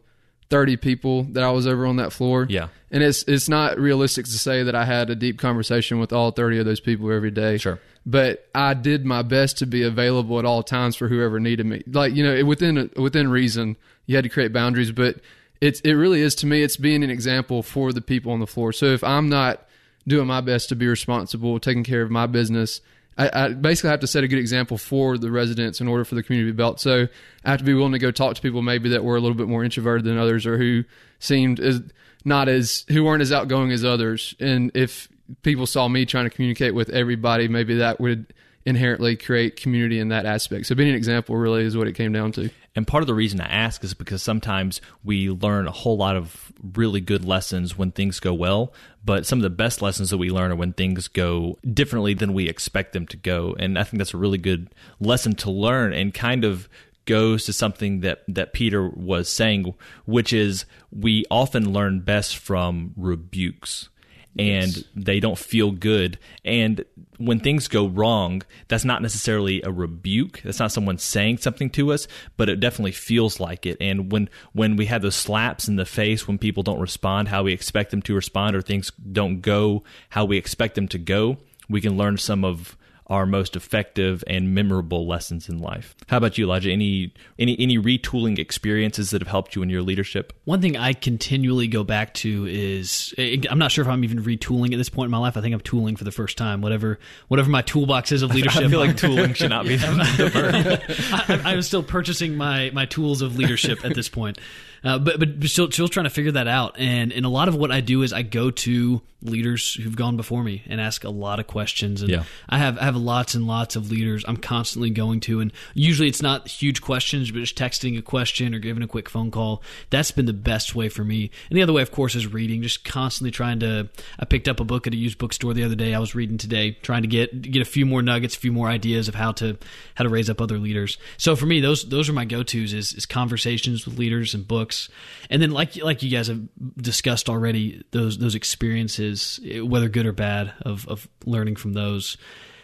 thirty 0.50 0.78
people 0.78 1.24
that 1.24 1.44
I 1.44 1.52
was 1.52 1.68
over 1.68 1.86
on 1.86 1.98
that 1.98 2.14
floor. 2.14 2.46
Yeah, 2.50 2.70
and 2.92 3.04
it's 3.04 3.24
it's 3.24 3.50
not 3.50 3.78
realistic 3.78 4.26
to 4.26 4.32
say 4.32 4.64
that 4.64 4.76
I 4.76 4.86
had 4.86 5.10
a 5.10 5.16
deep 5.16 5.40
conversation 5.40 6.00
with 6.00 6.14
all 6.14 6.32
thirty 6.32 6.58
of 6.58 6.66
those 6.66 6.80
people 6.80 7.12
every 7.12 7.32
day. 7.32 7.58
Sure, 7.58 7.80
but 8.06 8.48
I 8.56 8.74
did 8.74 9.06
my 9.06 9.22
best 9.24 9.58
to 9.60 9.66
be 9.66 9.84
available 9.84 10.40
at 10.40 10.46
all 10.46 10.64
times 10.64 10.96
for 10.96 11.08
whoever 11.08 11.40
needed 11.40 11.66
me. 11.66 11.84
Like 11.88 12.16
you 12.16 12.24
know, 12.24 12.46
within 12.46 12.90
within 12.96 13.30
reason, 13.30 13.76
you 14.06 14.16
had 14.16 14.24
to 14.24 14.30
create 14.30 14.54
boundaries, 14.54 14.92
but 14.92 15.18
it's 15.60 15.82
it 15.82 15.94
really 15.94 16.22
is 16.22 16.36
to 16.36 16.46
me. 16.46 16.64
It's 16.64 16.78
being 16.78 17.04
an 17.04 17.10
example 17.10 17.62
for 17.62 17.92
the 17.92 18.02
people 18.02 18.32
on 18.32 18.40
the 18.40 18.48
floor. 18.48 18.72
So 18.72 18.86
if 18.88 19.04
I'm 19.04 19.28
not 19.28 19.66
doing 20.08 20.28
my 20.28 20.40
best 20.42 20.70
to 20.70 20.76
be 20.76 20.88
responsible, 20.88 21.60
taking 21.60 21.84
care 21.84 22.02
of 22.02 22.10
my 22.10 22.26
business 22.26 22.80
I, 23.20 23.46
I, 23.46 23.50
basically 23.50 23.90
have 23.90 24.00
to 24.00 24.08
set 24.08 24.24
a 24.24 24.30
good 24.30 24.40
example 24.40 24.78
for 24.78 25.18
the 25.18 25.30
residents 25.30 25.82
in 25.82 25.90
order 25.90 26.06
for 26.06 26.16
the 26.16 26.24
community 26.24 26.50
to 26.50 26.54
be 26.54 26.58
built. 26.58 26.80
So 26.80 27.08
I 27.44 27.50
have 27.50 27.60
to 27.60 27.66
be 27.66 27.74
willing 27.74 27.92
to 27.92 28.00
go 28.00 28.12
talk 28.12 28.36
to 28.36 28.42
people 28.42 28.62
maybe 28.62 28.90
that 28.90 29.04
were 29.04 29.18
a 29.18 29.20
little 29.20 29.36
bit 29.36 29.50
more 29.50 29.64
introverted 29.64 30.06
than 30.06 30.18
others 30.18 30.46
or 30.48 30.58
who 30.58 30.86
seemed 31.20 31.60
as 31.60 31.82
not 32.24 32.48
as 32.48 32.86
who 32.88 33.04
weren't 33.04 33.22
as 33.22 33.34
outgoing 33.34 33.72
as 33.72 33.84
others. 33.84 34.36
And 34.40 34.72
if 34.74 35.10
people 35.42 35.68
saw 35.68 35.90
me 35.90 36.06
trying 36.06 36.26
to 36.26 36.30
communicate 36.30 36.74
with 36.74 36.90
everybody, 36.90 37.50
maybe 37.50 37.76
that 37.76 38.00
would 38.00 38.34
inherently 38.66 39.16
create 39.16 39.56
community 39.56 40.00
in 40.00 40.10
that 40.10 40.26
aspect. 40.26 40.66
So 40.66 40.76
being 40.76 40.90
an 40.90 40.96
example 40.96 41.36
really 41.36 41.64
is 41.64 41.78
what 41.78 41.88
it 41.88 41.94
came 41.94 42.12
down 42.12 42.32
to. 42.34 42.50
And 42.76 42.86
part 42.86 43.02
of 43.02 43.08
the 43.08 43.14
reason 43.14 43.42
I 43.42 43.48
ask 43.48 43.84
is 43.84 43.94
because 43.94 44.22
sometimes 44.22 44.80
we 45.04 45.30
learn 45.30 45.68
a 45.68 45.72
whole 45.72 45.98
lot 45.98 46.16
of 46.16 46.52
really 46.74 47.02
good 47.02 47.26
lessons 47.26 47.78
when 47.78 47.92
things 47.92 48.20
go 48.20 48.34
well, 48.34 48.74
but 49.04 49.26
some 49.26 49.40
of 49.40 49.44
the 49.44 49.50
best 49.50 49.82
lessons 49.82 50.12
that 50.12 50.18
we 50.18 50.30
learn 50.30 50.52
are 50.52 50.56
when 50.56 50.74
things 50.74 51.08
go 51.08 51.58
differently 51.74 52.14
than 52.14 52.34
we 52.34 52.48
expect 52.48 52.94
them 52.94 53.08
to 53.08 53.18
go. 53.18 53.56
And 53.58 53.78
I 53.78 53.84
think 53.84 53.98
that's 53.98 54.14
a 54.14 54.18
really 54.18 54.38
good 54.38 54.74
lesson 55.00 55.36
to 55.38 55.52
learn 55.52 55.94
and 55.94 56.14
kind 56.14 56.44
of 56.44 56.70
goes 57.06 57.46
to 57.46 57.54
something 57.54 58.02
that 58.02 58.24
that 58.28 58.54
Peter 58.54 58.88
was 58.88 59.30
saying, 59.30 59.74
which 60.06 60.32
is 60.32 60.66
we 60.92 61.26
often 61.32 61.74
learn 61.74 62.02
best 62.02 62.38
from 62.38 62.94
rebukes 62.96 63.90
and 64.38 64.76
yes. 64.76 64.84
they 64.96 65.20
don't 65.20 65.38
feel 65.38 65.72
good. 65.72 66.20
And 66.46 66.86
when 67.18 67.40
things 67.40 67.68
go 67.68 67.88
wrong, 67.88 68.44
that's 68.68 68.86
not 68.86 69.02
necessarily 69.02 69.62
a 69.64 69.72
rebuke. 69.72 70.42
That's 70.44 70.60
not 70.60 70.72
someone 70.72 70.98
saying 70.98 71.40
something 71.40 71.70
to 71.72 71.92
us, 71.92 72.08
but 72.38 72.50
it 72.50 72.60
definitely 72.60 72.92
feels 72.92 73.40
like 73.40 73.66
it. 73.66 73.78
And 73.82 74.12
when 74.12 74.30
when 74.54 74.76
we 74.76 74.86
have 74.86 75.02
those 75.02 75.16
slaps 75.16 75.68
in 75.68 75.76
the 75.76 75.86
face 75.86 76.28
when 76.28 76.38
people 76.38 76.64
don't 76.64 76.80
respond 76.80 77.28
how 77.28 77.44
we 77.44 77.54
expect 77.54 77.92
them 77.92 78.02
to 78.04 78.16
respond 78.16 78.56
or 78.56 78.62
things 78.62 78.92
don't 78.92 79.42
go 79.42 79.84
how 80.10 80.26
we 80.26 80.38
expect 80.38 80.76
them 80.76 80.88
to 80.90 80.98
go, 80.98 81.38
we 81.68 81.82
can 81.82 81.98
learn 81.98 82.18
some 82.18 82.46
of 82.46 82.78
our 83.10 83.26
most 83.26 83.56
effective 83.56 84.24
and 84.28 84.54
memorable 84.54 85.08
lessons 85.08 85.50
in 85.50 85.60
life. 85.60 85.96
How 86.08 86.18
about 86.18 86.38
you, 86.38 86.46
Elijah? 86.46 86.72
Any 86.72 87.14
any 87.40 87.60
any 87.60 87.78
retooling 87.78 88.38
experiences 88.38 89.10
that 89.10 89.22
have 89.22 89.28
helped 89.28 89.56
you 89.56 89.64
in 89.64 89.70
your 89.70 89.82
leadership? 89.82 90.34
One 90.46 90.62
thing 90.62 90.78
I 90.78 90.94
continually 90.94 91.68
go 91.68 91.84
back 91.84 92.14
to 92.16 92.46
is 92.48 93.14
eh, 93.18 93.38
I'm 93.50 93.58
not 93.58 93.72
sure 93.72 93.82
if 93.82 93.88
I'm 93.88 94.04
even 94.04 94.24
retooling 94.24 94.74
at 94.74 94.78
this 94.78 94.90
point 94.90 95.08
in 95.08 95.12
my 95.12 95.18
life. 95.18 95.38
I 95.38 95.42
think 95.42 95.54
I'm 95.54 95.62
tooling 95.62 95.96
for 95.96 96.04
the 96.04 96.12
first 96.12 96.38
time. 96.38 96.62
Whatever 96.62 97.00
whatever 97.28 97.50
my 97.50 97.64
toolbox 97.64 98.12
is 98.12 98.22
of 98.22 98.30
leadership. 98.36 98.64
I 98.64 98.70
feel 98.70 98.80
like 98.80 98.98
tooling 98.98 99.34
should 99.34 99.50
not 99.50 99.66
be 99.66 99.76
the 99.78 100.30
verb. 100.30 101.44
I, 101.46 101.52
I'm 101.52 101.62
still 101.64 101.84
purchasing 101.84 102.36
my 102.36 102.70
my 102.74 102.86
tools 102.86 103.22
of 103.22 103.38
leadership 103.38 103.84
at 103.84 103.96
this 103.96 104.10
point. 104.10 104.38
Uh, 104.84 104.98
but 105.00 105.20
but 105.20 105.50
still, 105.50 105.70
still 105.72 105.88
trying 105.88 106.06
to 106.06 106.10
figure 106.10 106.32
that 106.32 106.48
out. 106.48 106.80
And 106.80 107.12
and 107.12 107.26
a 107.26 107.30
lot 107.30 107.48
of 107.48 107.56
what 107.56 107.72
I 107.72 107.82
do 107.82 108.02
is 108.02 108.14
I 108.14 108.22
go 108.22 108.52
to 108.52 109.02
leaders 109.22 109.74
who've 109.74 109.96
gone 109.96 110.16
before 110.16 110.44
me 110.44 110.64
and 110.68 110.80
ask 110.80 111.04
a 111.04 111.10
lot 111.10 111.40
of 111.40 111.48
questions. 111.48 112.02
And 112.02 112.10
yeah. 112.10 112.24
I 112.48 112.58
have 112.58 112.78
I 112.78 112.86
have 112.86 112.96
lots 112.96 113.36
and 113.36 113.48
lots 113.48 113.76
of 113.76 113.92
leaders 113.92 114.24
I'm 114.28 114.38
constantly 114.38 114.90
going 114.90 115.20
to, 115.22 115.42
and 115.42 115.52
usually 115.74 116.08
it's 116.08 116.22
not 116.22 116.48
huge 116.48 116.82
questions, 116.82 117.32
but 117.32 117.40
just 117.40 117.58
texting 117.58 117.98
a 117.98 118.02
question 118.02 118.56
or 118.56 118.60
giving 118.60 118.84
a 118.84 118.88
quick 118.88 119.10
phone 119.10 119.32
call. 119.32 119.62
That's 119.90 120.12
been 120.12 120.26
the 120.26 120.34
best 120.34 120.76
way 120.76 120.90
for 120.90 121.04
me. 121.04 121.32
And 121.50 121.58
the 121.58 121.64
other 121.64 121.74
way, 121.74 121.82
of 121.82 121.92
course, 121.92 122.16
is 122.16 122.28
reading. 122.28 122.62
Just 122.62 122.86
constantly 122.86 123.32
trying 123.32 123.60
to. 123.60 123.90
I 124.20 124.26
picked 124.26 124.48
up 124.48 124.60
a 124.60 124.64
book 124.66 124.88
at 124.88 124.94
a 124.94 124.98
used 124.98 125.18
bookstore 125.18 125.54
the 125.54 125.64
other 125.64 125.76
day. 125.76 125.94
I 125.94 126.00
was 126.00 126.16
reading 126.16 126.38
today, 126.38 126.72
trying 126.82 127.02
to 127.02 127.08
get 127.08 127.42
get 127.42 127.62
a 127.62 127.70
few 127.70 127.86
more 127.86 128.02
nuggets, 128.02 128.36
a 128.36 128.40
few 128.40 128.52
more 128.52 128.70
ideas 128.70 129.08
of 129.08 129.16
how 129.16 129.34
to 129.34 129.58
how 129.96 130.04
to 130.04 130.10
raise 130.10 130.30
up 130.30 130.40
other 130.40 130.58
leaders. 130.58 130.98
So 131.18 131.36
for 131.36 131.46
me, 131.46 131.60
those 131.60 131.90
those 131.90 132.08
are 132.08 132.14
my 132.14 132.26
go 132.26 132.44
tos 132.44 132.74
is, 132.74 132.94
is 132.94 133.06
conversations 133.06 133.86
with 133.86 133.98
leaders 133.98 134.34
and 134.34 134.48
books 134.48 134.69
books, 134.70 134.90
and 135.30 135.42
then 135.42 135.52
like 135.52 135.76
like 135.78 136.04
you 136.04 136.10
guys 136.10 136.28
have 136.28 136.42
discussed 136.78 137.30
already, 137.30 137.84
those 137.92 138.18
those 138.18 138.36
experiences, 138.36 139.40
whether 139.62 139.90
good 139.90 140.06
or 140.06 140.14
bad, 140.14 140.54
of 140.62 140.88
of 140.88 141.08
learning 141.26 141.56
from 141.56 141.74
those. 141.74 142.18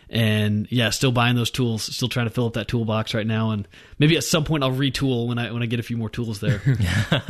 And 0.07 0.67
yeah, 0.69 0.91
still 0.91 1.11
buying 1.11 1.35
those 1.35 1.49
tools, 1.49 1.83
still 1.83 2.09
trying 2.09 2.27
to 2.27 2.29
fill 2.29 2.45
up 2.45 2.53
that 2.53 2.67
toolbox 2.67 3.15
right 3.15 3.25
now, 3.25 3.51
and 3.51 3.67
maybe 3.97 4.17
at 4.17 4.23
some 4.23 4.43
point 4.43 4.63
I'll 4.63 4.71
retool 4.71 5.27
when 5.27 5.39
I 5.39 5.51
when 5.51 5.63
I 5.63 5.65
get 5.65 5.79
a 5.79 5.83
few 5.83 5.97
more 5.97 6.09
tools 6.09 6.39
there. 6.39 6.61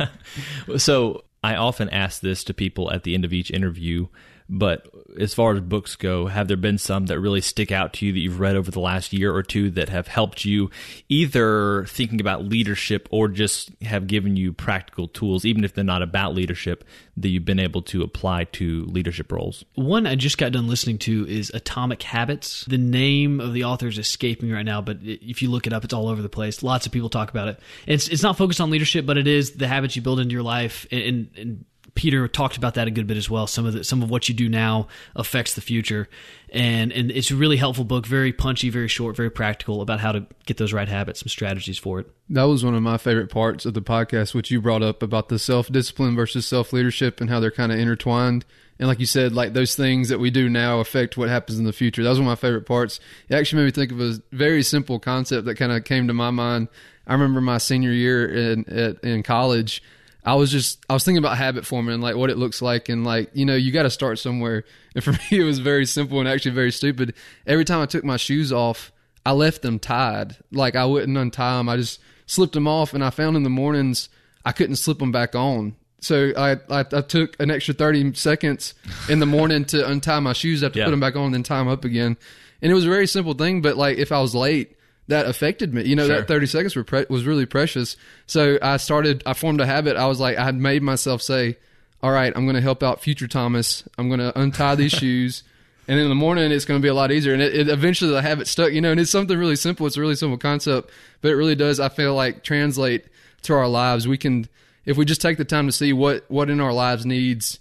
so 0.76 1.24
I 1.42 1.56
often 1.56 1.88
ask 1.88 2.20
this 2.20 2.44
to 2.44 2.54
people 2.54 2.92
at 2.92 3.04
the 3.04 3.14
end 3.14 3.24
of 3.24 3.32
each 3.32 3.50
interview 3.50 4.08
But 4.48 4.86
as 5.18 5.34
far 5.34 5.54
as 5.54 5.60
books 5.60 5.96
go, 5.96 6.26
have 6.26 6.48
there 6.48 6.56
been 6.56 6.78
some 6.78 7.06
that 7.06 7.18
really 7.18 7.40
stick 7.40 7.72
out 7.72 7.92
to 7.94 8.06
you 8.06 8.12
that 8.12 8.18
you've 8.18 8.38
read 8.38 8.54
over 8.54 8.70
the 8.70 8.80
last 8.80 9.12
year 9.12 9.34
or 9.34 9.42
two 9.42 9.70
that 9.72 9.88
have 9.88 10.06
helped 10.06 10.44
you 10.44 10.70
either 11.08 11.84
thinking 11.86 12.20
about 12.20 12.44
leadership 12.44 13.08
or 13.10 13.28
just 13.28 13.70
have 13.82 14.06
given 14.06 14.36
you 14.36 14.52
practical 14.52 15.08
tools, 15.08 15.44
even 15.44 15.64
if 15.64 15.74
they're 15.74 15.84
not 15.84 16.02
about 16.02 16.34
leadership, 16.34 16.84
that 17.16 17.28
you've 17.28 17.44
been 17.44 17.58
able 17.58 17.82
to 17.82 18.02
apply 18.02 18.44
to 18.44 18.84
leadership 18.84 19.32
roles? 19.32 19.64
One 19.74 20.06
I 20.06 20.14
just 20.14 20.38
got 20.38 20.52
done 20.52 20.68
listening 20.68 20.98
to 20.98 21.26
is 21.26 21.50
Atomic 21.52 22.02
Habits. 22.02 22.64
The 22.66 22.78
name 22.78 23.40
of 23.40 23.52
the 23.52 23.64
author 23.64 23.88
is 23.88 23.98
escaping 23.98 24.48
me 24.48 24.54
right 24.54 24.64
now, 24.64 24.80
but 24.80 24.98
if 25.02 25.42
you 25.42 25.50
look 25.50 25.66
it 25.66 25.72
up, 25.72 25.84
it's 25.84 25.94
all 25.94 26.08
over 26.08 26.22
the 26.22 26.28
place. 26.28 26.62
Lots 26.62 26.86
of 26.86 26.92
people 26.92 27.08
talk 27.08 27.30
about 27.30 27.48
it. 27.48 27.60
It's 27.86 28.08
it's 28.08 28.22
not 28.22 28.36
focused 28.36 28.60
on 28.60 28.70
leadership, 28.70 29.06
but 29.06 29.18
it 29.18 29.26
is 29.26 29.52
the 29.52 29.66
habits 29.66 29.96
you 29.96 30.02
build 30.02 30.20
into 30.20 30.32
your 30.32 30.42
life 30.42 30.86
and, 30.92 31.30
and 31.36 31.64
Peter 31.96 32.28
talked 32.28 32.56
about 32.56 32.74
that 32.74 32.86
a 32.86 32.90
good 32.90 33.06
bit 33.06 33.16
as 33.16 33.28
well. 33.28 33.46
Some 33.46 33.66
of 33.66 33.72
the, 33.72 33.82
some 33.82 34.02
of 34.02 34.10
what 34.10 34.28
you 34.28 34.34
do 34.34 34.48
now 34.48 34.86
affects 35.16 35.54
the 35.54 35.60
future, 35.60 36.08
and 36.50 36.92
and 36.92 37.10
it's 37.10 37.30
a 37.30 37.34
really 37.36 37.56
helpful 37.56 37.84
book. 37.84 38.06
Very 38.06 38.32
punchy, 38.32 38.70
very 38.70 38.86
short, 38.86 39.16
very 39.16 39.30
practical 39.30 39.80
about 39.80 39.98
how 39.98 40.12
to 40.12 40.26
get 40.44 40.58
those 40.58 40.72
right 40.72 40.88
habits, 40.88 41.20
some 41.20 41.28
strategies 41.28 41.78
for 41.78 42.00
it. 42.00 42.06
That 42.28 42.44
was 42.44 42.64
one 42.64 42.74
of 42.74 42.82
my 42.82 42.98
favorite 42.98 43.30
parts 43.30 43.66
of 43.66 43.74
the 43.74 43.82
podcast, 43.82 44.34
which 44.34 44.50
you 44.50 44.60
brought 44.60 44.82
up 44.82 45.02
about 45.02 45.28
the 45.28 45.38
self 45.38 45.72
discipline 45.72 46.14
versus 46.14 46.46
self 46.46 46.72
leadership 46.72 47.20
and 47.20 47.30
how 47.30 47.40
they're 47.40 47.50
kind 47.50 47.72
of 47.72 47.78
intertwined. 47.78 48.44
And 48.78 48.88
like 48.88 49.00
you 49.00 49.06
said, 49.06 49.32
like 49.32 49.54
those 49.54 49.74
things 49.74 50.10
that 50.10 50.20
we 50.20 50.30
do 50.30 50.50
now 50.50 50.80
affect 50.80 51.16
what 51.16 51.30
happens 51.30 51.58
in 51.58 51.64
the 51.64 51.72
future. 51.72 52.02
That 52.02 52.10
was 52.10 52.18
one 52.18 52.28
of 52.28 52.30
my 52.30 52.36
favorite 52.36 52.66
parts. 52.66 53.00
It 53.28 53.34
actually 53.34 53.62
made 53.62 53.66
me 53.66 53.70
think 53.72 53.92
of 53.92 54.00
a 54.00 54.22
very 54.32 54.62
simple 54.62 54.98
concept 54.98 55.46
that 55.46 55.54
kind 55.54 55.72
of 55.72 55.84
came 55.84 56.06
to 56.08 56.14
my 56.14 56.30
mind. 56.30 56.68
I 57.06 57.14
remember 57.14 57.40
my 57.40 57.58
senior 57.58 57.92
year 57.92 58.28
in 58.28 58.98
in 59.02 59.22
college 59.22 59.82
I 60.26 60.34
was 60.34 60.50
just 60.50 60.84
I 60.90 60.92
was 60.92 61.04
thinking 61.04 61.22
about 61.22 61.38
habit 61.38 61.64
forming 61.64 61.94
and 61.94 62.02
like 62.02 62.16
what 62.16 62.30
it 62.30 62.36
looks 62.36 62.60
like 62.60 62.88
and 62.88 63.04
like 63.04 63.30
you 63.32 63.46
know 63.46 63.54
you 63.54 63.70
got 63.70 63.84
to 63.84 63.90
start 63.90 64.18
somewhere. 64.18 64.64
And 64.96 65.04
for 65.04 65.12
me, 65.12 65.18
it 65.30 65.44
was 65.44 65.58
very 65.58 65.84
simple 65.84 66.20
and 66.20 66.28
actually 66.28 66.52
very 66.52 66.72
stupid. 66.72 67.12
Every 67.46 67.66
time 67.66 67.82
I 67.82 67.86
took 67.86 68.02
my 68.02 68.16
shoes 68.16 68.50
off, 68.50 68.90
I 69.26 69.32
left 69.32 69.60
them 69.60 69.78
tied. 69.78 70.36
Like 70.50 70.74
I 70.74 70.86
wouldn't 70.86 71.18
untie 71.18 71.58
them. 71.58 71.68
I 71.68 71.76
just 71.76 72.00
slipped 72.24 72.54
them 72.54 72.66
off, 72.66 72.94
and 72.94 73.04
I 73.04 73.10
found 73.10 73.36
in 73.36 73.42
the 73.42 73.50
mornings 73.50 74.08
I 74.42 74.52
couldn't 74.52 74.76
slip 74.76 74.98
them 74.98 75.12
back 75.12 75.34
on. 75.34 75.76
So 76.00 76.32
I, 76.34 76.52
I, 76.70 76.80
I 76.80 77.00
took 77.02 77.38
an 77.38 77.50
extra 77.50 77.74
thirty 77.74 78.14
seconds 78.14 78.72
in 79.10 79.18
the 79.18 79.26
morning 79.26 79.66
to 79.66 79.86
untie 79.86 80.18
my 80.20 80.32
shoes, 80.32 80.62
I 80.62 80.66
have 80.66 80.72
to 80.72 80.78
yeah. 80.78 80.86
put 80.86 80.92
them 80.92 81.00
back 81.00 81.14
on, 81.14 81.26
and 81.26 81.34
then 81.34 81.42
tie 81.42 81.58
them 81.58 81.68
up 81.68 81.84
again. 81.84 82.16
And 82.62 82.72
it 82.72 82.74
was 82.74 82.86
a 82.86 82.88
very 82.88 83.06
simple 83.06 83.34
thing, 83.34 83.60
but 83.60 83.76
like 83.76 83.98
if 83.98 84.12
I 84.12 84.20
was 84.22 84.34
late, 84.34 84.75
that 85.08 85.26
affected 85.26 85.72
me. 85.72 85.84
You 85.84 85.96
know, 85.96 86.06
sure. 86.06 86.16
that 86.18 86.28
30 86.28 86.46
seconds 86.46 86.76
were 86.76 86.84
pre- 86.84 87.06
was 87.08 87.24
really 87.24 87.46
precious. 87.46 87.96
So 88.26 88.58
I 88.60 88.76
started, 88.76 89.22
I 89.26 89.34
formed 89.34 89.60
a 89.60 89.66
habit. 89.66 89.96
I 89.96 90.06
was 90.06 90.20
like, 90.20 90.36
I 90.36 90.44
had 90.44 90.56
made 90.56 90.82
myself 90.82 91.22
say, 91.22 91.56
all 92.02 92.10
right, 92.10 92.32
I'm 92.34 92.44
going 92.44 92.56
to 92.56 92.62
help 92.62 92.82
out 92.82 93.00
future 93.00 93.28
Thomas. 93.28 93.84
I'm 93.98 94.08
going 94.08 94.20
to 94.20 94.38
untie 94.38 94.74
these 94.74 94.92
shoes. 95.00 95.42
And 95.88 96.00
in 96.00 96.08
the 96.08 96.16
morning, 96.16 96.50
it's 96.50 96.64
going 96.64 96.80
to 96.80 96.82
be 96.82 96.88
a 96.88 96.94
lot 96.94 97.12
easier. 97.12 97.32
And 97.32 97.40
it, 97.40 97.54
it, 97.54 97.68
eventually 97.68 98.10
the 98.10 98.22
habit 98.22 98.48
stuck, 98.48 98.72
you 98.72 98.80
know, 98.80 98.90
and 98.90 98.98
it's 98.98 99.10
something 99.10 99.38
really 99.38 99.56
simple. 99.56 99.86
It's 99.86 99.96
a 99.96 100.00
really 100.00 100.16
simple 100.16 100.38
concept, 100.38 100.90
but 101.20 101.30
it 101.30 101.36
really 101.36 101.54
does, 101.54 101.78
I 101.78 101.88
feel 101.88 102.14
like, 102.14 102.42
translate 102.42 103.04
to 103.42 103.54
our 103.54 103.68
lives. 103.68 104.08
We 104.08 104.18
can, 104.18 104.48
if 104.84 104.96
we 104.96 105.04
just 105.04 105.20
take 105.20 105.38
the 105.38 105.44
time 105.44 105.66
to 105.66 105.72
see 105.72 105.92
what, 105.92 106.24
what 106.28 106.50
in 106.50 106.60
our 106.60 106.72
lives 106.72 107.06
needs 107.06 107.60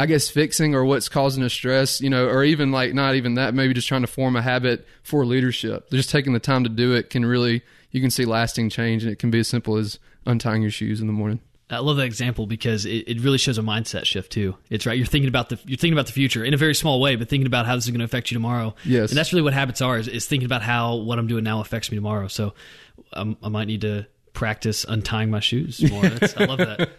I 0.00 0.06
guess 0.06 0.30
fixing 0.30 0.74
or 0.74 0.82
what's 0.82 1.10
causing 1.10 1.42
a 1.42 1.50
stress, 1.50 2.00
you 2.00 2.08
know, 2.08 2.26
or 2.26 2.42
even 2.42 2.72
like 2.72 2.94
not 2.94 3.16
even 3.16 3.34
that, 3.34 3.52
maybe 3.52 3.74
just 3.74 3.86
trying 3.86 4.00
to 4.00 4.06
form 4.06 4.34
a 4.34 4.40
habit 4.40 4.86
for 5.02 5.26
leadership. 5.26 5.90
Just 5.90 6.08
taking 6.08 6.32
the 6.32 6.40
time 6.40 6.64
to 6.64 6.70
do 6.70 6.94
it 6.94 7.10
can 7.10 7.26
really, 7.26 7.62
you 7.90 8.00
can 8.00 8.10
see 8.10 8.24
lasting 8.24 8.70
change 8.70 9.02
and 9.02 9.12
it 9.12 9.18
can 9.18 9.30
be 9.30 9.40
as 9.40 9.48
simple 9.48 9.76
as 9.76 9.98
untying 10.24 10.62
your 10.62 10.70
shoes 10.70 11.02
in 11.02 11.06
the 11.06 11.12
morning. 11.12 11.40
I 11.68 11.80
love 11.80 11.98
that 11.98 12.06
example 12.06 12.46
because 12.46 12.86
it, 12.86 13.08
it 13.08 13.20
really 13.20 13.36
shows 13.36 13.58
a 13.58 13.62
mindset 13.62 14.06
shift 14.06 14.32
too. 14.32 14.56
It's 14.70 14.86
right. 14.86 14.96
You're 14.96 15.06
thinking 15.06 15.28
about 15.28 15.50
the 15.50 15.60
you're 15.66 15.76
thinking 15.76 15.92
about 15.92 16.06
the 16.06 16.12
future 16.12 16.42
in 16.42 16.54
a 16.54 16.56
very 16.56 16.74
small 16.74 16.98
way, 16.98 17.16
but 17.16 17.28
thinking 17.28 17.46
about 17.46 17.66
how 17.66 17.76
this 17.76 17.84
is 17.84 17.90
going 17.90 18.00
to 18.00 18.04
affect 18.06 18.30
you 18.30 18.34
tomorrow. 18.34 18.74
Yes, 18.84 19.10
and 19.10 19.18
that's 19.18 19.32
really 19.32 19.42
what 19.42 19.52
habits 19.52 19.80
are. 19.80 19.96
Is, 19.96 20.08
is 20.08 20.26
thinking 20.26 20.46
about 20.46 20.62
how 20.62 20.96
what 20.96 21.18
I'm 21.18 21.28
doing 21.28 21.44
now 21.44 21.60
affects 21.60 21.90
me 21.92 21.96
tomorrow. 21.96 22.26
So 22.26 22.54
um, 23.12 23.36
I 23.42 23.50
might 23.50 23.66
need 23.66 23.82
to 23.82 24.06
practice 24.32 24.84
untying 24.88 25.30
my 25.30 25.40
shoes 25.40 25.80
more. 25.90 26.04
I 26.36 26.44
love 26.44 26.58
that. 26.58 26.90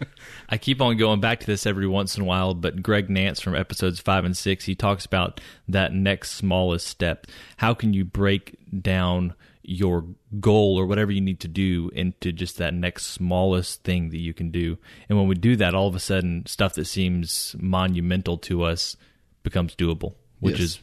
I 0.48 0.58
keep 0.58 0.80
on 0.80 0.96
going 0.96 1.20
back 1.20 1.40
to 1.40 1.46
this 1.46 1.66
every 1.66 1.86
once 1.86 2.16
in 2.16 2.22
a 2.22 2.26
while, 2.26 2.54
but 2.54 2.82
Greg 2.82 3.08
Nance 3.10 3.40
from 3.40 3.54
episodes 3.54 4.00
five 4.00 4.24
and 4.24 4.36
six, 4.36 4.64
he 4.64 4.74
talks 4.74 5.04
about 5.04 5.40
that 5.68 5.92
next 5.92 6.32
smallest 6.32 6.86
step. 6.86 7.26
How 7.56 7.74
can 7.74 7.92
you 7.92 8.04
break 8.04 8.56
down 8.82 9.34
your 9.62 10.04
goal 10.40 10.78
or 10.78 10.86
whatever 10.86 11.12
you 11.12 11.20
need 11.20 11.40
to 11.40 11.48
do 11.48 11.90
into 11.94 12.32
just 12.32 12.58
that 12.58 12.74
next 12.74 13.06
smallest 13.06 13.82
thing 13.82 14.10
that 14.10 14.20
you 14.20 14.34
can 14.34 14.50
do? 14.50 14.76
And 15.08 15.18
when 15.18 15.28
we 15.28 15.34
do 15.34 15.56
that, 15.56 15.74
all 15.74 15.88
of 15.88 15.94
a 15.94 16.00
sudden, 16.00 16.44
stuff 16.46 16.74
that 16.74 16.86
seems 16.86 17.56
monumental 17.58 18.38
to 18.38 18.62
us 18.64 18.96
becomes 19.42 19.74
doable, 19.74 20.14
which 20.40 20.58
yes. 20.58 20.64
is 20.64 20.80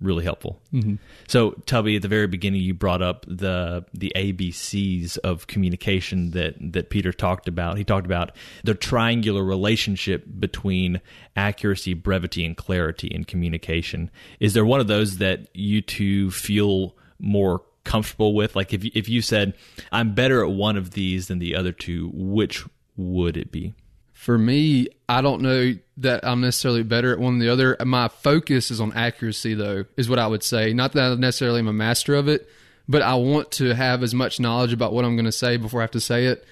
really 0.00 0.24
helpful. 0.24 0.60
Mm-hmm. 0.72 0.94
So, 1.28 1.52
Tubby, 1.66 1.96
at 1.96 2.02
the 2.02 2.08
very 2.08 2.26
beginning, 2.26 2.62
you 2.62 2.74
brought 2.74 3.02
up 3.02 3.26
the 3.28 3.84
the 3.92 4.12
ABCs 4.16 5.18
of 5.18 5.46
communication 5.46 6.30
that 6.32 6.54
that 6.72 6.90
Peter 6.90 7.12
talked 7.12 7.48
about. 7.48 7.76
He 7.76 7.84
talked 7.84 8.06
about 8.06 8.32
the 8.64 8.74
triangular 8.74 9.44
relationship 9.44 10.24
between 10.38 11.00
accuracy, 11.36 11.94
brevity, 11.94 12.44
and 12.44 12.56
clarity 12.56 13.08
in 13.08 13.24
communication. 13.24 14.10
Is 14.40 14.54
there 14.54 14.64
one 14.64 14.80
of 14.80 14.86
those 14.86 15.18
that 15.18 15.48
you 15.54 15.82
two 15.82 16.30
feel 16.30 16.96
more 17.18 17.62
comfortable 17.84 18.34
with? 18.34 18.56
Like, 18.56 18.72
if 18.72 18.84
if 18.84 19.08
you 19.08 19.22
said, 19.22 19.54
"I'm 19.92 20.14
better 20.14 20.42
at 20.42 20.50
one 20.50 20.76
of 20.76 20.92
these 20.92 21.28
than 21.28 21.38
the 21.38 21.54
other 21.54 21.72
two, 21.72 22.10
which 22.14 22.64
would 22.96 23.36
it 23.36 23.52
be? 23.52 23.74
For 24.20 24.36
me, 24.36 24.88
I 25.08 25.22
don't 25.22 25.40
know 25.40 25.72
that 25.96 26.26
I'm 26.26 26.42
necessarily 26.42 26.82
better 26.82 27.10
at 27.10 27.18
one 27.18 27.38
than 27.38 27.46
the 27.46 27.50
other. 27.50 27.74
My 27.86 28.08
focus 28.08 28.70
is 28.70 28.78
on 28.78 28.92
accuracy, 28.92 29.54
though, 29.54 29.86
is 29.96 30.10
what 30.10 30.18
I 30.18 30.26
would 30.26 30.42
say. 30.42 30.74
Not 30.74 30.92
that 30.92 31.12
I 31.12 31.14
necessarily 31.14 31.60
am 31.60 31.68
a 31.68 31.72
master 31.72 32.14
of 32.14 32.28
it, 32.28 32.46
but 32.86 33.00
I 33.00 33.14
want 33.14 33.50
to 33.52 33.74
have 33.74 34.02
as 34.02 34.12
much 34.14 34.38
knowledge 34.38 34.74
about 34.74 34.92
what 34.92 35.06
I'm 35.06 35.16
going 35.16 35.24
to 35.24 35.32
say 35.32 35.56
before 35.56 35.80
I 35.80 35.84
have 35.84 35.92
to 35.92 36.00
say 36.00 36.26
it. 36.26 36.44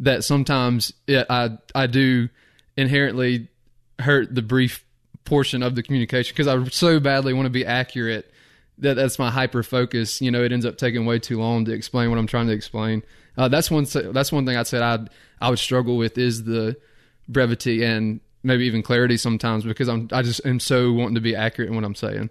That 0.00 0.22
sometimes 0.22 0.92
it, 1.06 1.26
I 1.30 1.56
I 1.74 1.86
do 1.86 2.28
inherently 2.76 3.48
hurt 4.00 4.34
the 4.34 4.42
brief 4.42 4.84
portion 5.24 5.62
of 5.62 5.76
the 5.76 5.82
communication 5.82 6.34
because 6.36 6.46
I 6.46 6.62
so 6.68 7.00
badly 7.00 7.32
want 7.32 7.46
to 7.46 7.50
be 7.50 7.64
accurate 7.64 8.30
that 8.76 8.96
that's 8.96 9.18
my 9.18 9.30
hyper 9.30 9.62
focus. 9.62 10.20
You 10.20 10.30
know, 10.30 10.44
it 10.44 10.52
ends 10.52 10.66
up 10.66 10.76
taking 10.76 11.06
way 11.06 11.20
too 11.20 11.38
long 11.38 11.64
to 11.64 11.72
explain 11.72 12.10
what 12.10 12.18
I'm 12.18 12.26
trying 12.26 12.48
to 12.48 12.52
explain. 12.52 13.02
Uh, 13.38 13.48
that's 13.48 13.70
one. 13.70 13.86
That's 14.12 14.30
one 14.30 14.44
thing 14.44 14.58
I 14.58 14.64
said 14.64 14.82
I 14.82 15.06
I 15.40 15.48
would 15.48 15.58
struggle 15.58 15.96
with 15.96 16.18
is 16.18 16.44
the 16.44 16.76
brevity 17.28 17.84
and 17.84 18.20
maybe 18.42 18.66
even 18.66 18.82
clarity 18.82 19.16
sometimes 19.16 19.64
because 19.64 19.88
I'm 19.88 20.08
I 20.12 20.22
just 20.22 20.44
am 20.44 20.60
so 20.60 20.92
wanting 20.92 21.14
to 21.16 21.20
be 21.20 21.34
accurate 21.34 21.70
in 21.70 21.74
what 21.74 21.84
I'm 21.84 21.94
saying. 21.94 22.30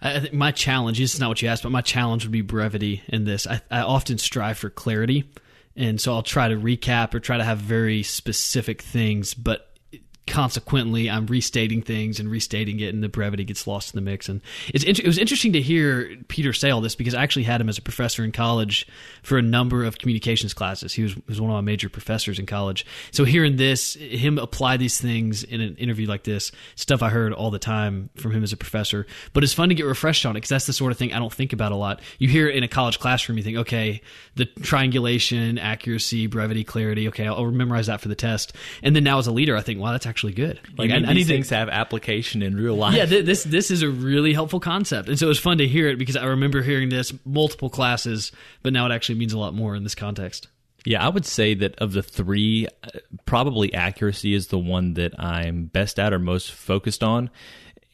I 0.00 0.20
think 0.20 0.34
my 0.34 0.50
challenge 0.50 0.98
this 0.98 1.14
is 1.14 1.20
not 1.20 1.28
what 1.28 1.42
you 1.42 1.48
asked, 1.48 1.62
but 1.62 1.70
my 1.70 1.80
challenge 1.80 2.24
would 2.24 2.32
be 2.32 2.40
brevity 2.40 3.02
in 3.08 3.24
this. 3.24 3.46
I, 3.46 3.60
I 3.70 3.80
often 3.80 4.18
strive 4.18 4.58
for 4.58 4.68
clarity, 4.68 5.30
and 5.76 6.00
so 6.00 6.12
I'll 6.12 6.22
try 6.22 6.48
to 6.48 6.56
recap 6.56 7.14
or 7.14 7.20
try 7.20 7.36
to 7.36 7.44
have 7.44 7.58
very 7.58 8.02
specific 8.02 8.82
things, 8.82 9.34
but 9.34 9.71
consequently 10.26 11.10
I'm 11.10 11.26
restating 11.26 11.82
things 11.82 12.20
and 12.20 12.30
restating 12.30 12.80
it, 12.80 12.94
and 12.94 13.02
the 13.02 13.08
brevity 13.08 13.44
gets 13.44 13.66
lost 13.66 13.94
in 13.94 14.02
the 14.02 14.10
mix. 14.10 14.28
And 14.28 14.40
it's 14.72 14.84
it 14.84 15.06
was 15.06 15.18
interesting 15.18 15.52
to 15.54 15.60
hear 15.60 16.16
Peter 16.28 16.52
say 16.52 16.70
all 16.70 16.80
this 16.80 16.94
because 16.94 17.14
I 17.14 17.22
actually 17.22 17.42
had 17.42 17.60
him 17.60 17.68
as 17.68 17.78
a 17.78 17.82
professor 17.82 18.24
in 18.24 18.32
college 18.32 18.86
for 19.22 19.38
a 19.38 19.42
number 19.42 19.84
of 19.84 19.98
communications 19.98 20.54
classes. 20.54 20.92
He 20.92 21.02
was 21.02 21.16
was 21.26 21.40
one 21.40 21.50
of 21.50 21.54
my 21.54 21.60
major 21.60 21.88
professors 21.88 22.38
in 22.38 22.46
college. 22.46 22.86
So 23.10 23.24
hearing 23.24 23.56
this, 23.56 23.94
him 23.94 24.38
apply 24.38 24.76
these 24.76 25.00
things 25.00 25.42
in 25.42 25.60
an 25.60 25.76
interview 25.76 26.06
like 26.06 26.24
this, 26.24 26.52
stuff 26.76 27.02
I 27.02 27.08
heard 27.08 27.32
all 27.32 27.50
the 27.50 27.58
time 27.58 28.10
from 28.16 28.32
him 28.32 28.42
as 28.42 28.52
a 28.52 28.56
professor. 28.56 29.06
But 29.32 29.44
it's 29.44 29.52
fun 29.52 29.70
to 29.70 29.74
get 29.74 29.86
refreshed 29.86 30.24
on 30.24 30.32
it 30.32 30.34
because 30.34 30.50
that's 30.50 30.66
the 30.66 30.72
sort 30.72 30.92
of 30.92 30.98
thing 30.98 31.12
I 31.12 31.18
don't 31.18 31.32
think 31.32 31.52
about 31.52 31.72
a 31.72 31.76
lot. 31.76 32.00
You 32.18 32.28
hear 32.28 32.48
it 32.48 32.56
in 32.56 32.62
a 32.62 32.68
college 32.68 32.98
classroom, 32.98 33.38
you 33.38 33.44
think, 33.44 33.58
okay, 33.58 34.02
the 34.36 34.46
triangulation, 34.46 35.58
accuracy, 35.58 36.26
brevity, 36.26 36.64
clarity. 36.64 37.08
Okay, 37.08 37.26
I'll 37.26 37.50
memorize 37.50 37.86
that 37.88 38.00
for 38.00 38.08
the 38.08 38.14
test. 38.14 38.54
And 38.82 38.94
then 38.94 39.04
now 39.04 39.18
as 39.18 39.26
a 39.26 39.32
leader, 39.32 39.56
I 39.56 39.62
think, 39.62 39.80
wow, 39.80 39.92
that's 39.92 40.06
actually 40.12 40.34
good. 40.34 40.60
Like 40.76 40.90
I, 40.90 40.96
I, 40.96 41.14
need 41.14 41.26
things 41.26 41.48
to 41.48 41.56
have 41.56 41.70
application 41.70 42.42
in 42.42 42.54
real 42.54 42.74
life. 42.74 42.94
Yeah, 42.94 43.06
th- 43.06 43.24
this 43.24 43.44
this 43.44 43.70
is 43.70 43.80
a 43.80 43.88
really 43.88 44.34
helpful 44.34 44.60
concept, 44.60 45.08
and 45.08 45.18
so 45.18 45.24
it 45.24 45.28
was 45.28 45.38
fun 45.38 45.56
to 45.56 45.66
hear 45.66 45.88
it 45.88 45.96
because 45.96 46.16
I 46.16 46.26
remember 46.26 46.60
hearing 46.60 46.90
this 46.90 47.14
multiple 47.24 47.70
classes, 47.70 48.30
but 48.62 48.74
now 48.74 48.84
it 48.84 48.92
actually 48.92 49.14
means 49.14 49.32
a 49.32 49.38
lot 49.38 49.54
more 49.54 49.74
in 49.74 49.84
this 49.84 49.94
context. 49.94 50.48
Yeah, 50.84 51.02
I 51.02 51.08
would 51.08 51.24
say 51.24 51.54
that 51.54 51.76
of 51.78 51.92
the 51.92 52.02
three, 52.02 52.68
uh, 52.84 52.98
probably 53.24 53.72
accuracy 53.72 54.34
is 54.34 54.48
the 54.48 54.58
one 54.58 54.94
that 54.94 55.18
I'm 55.18 55.64
best 55.64 55.98
at 55.98 56.12
or 56.12 56.18
most 56.18 56.52
focused 56.52 57.02
on, 57.02 57.30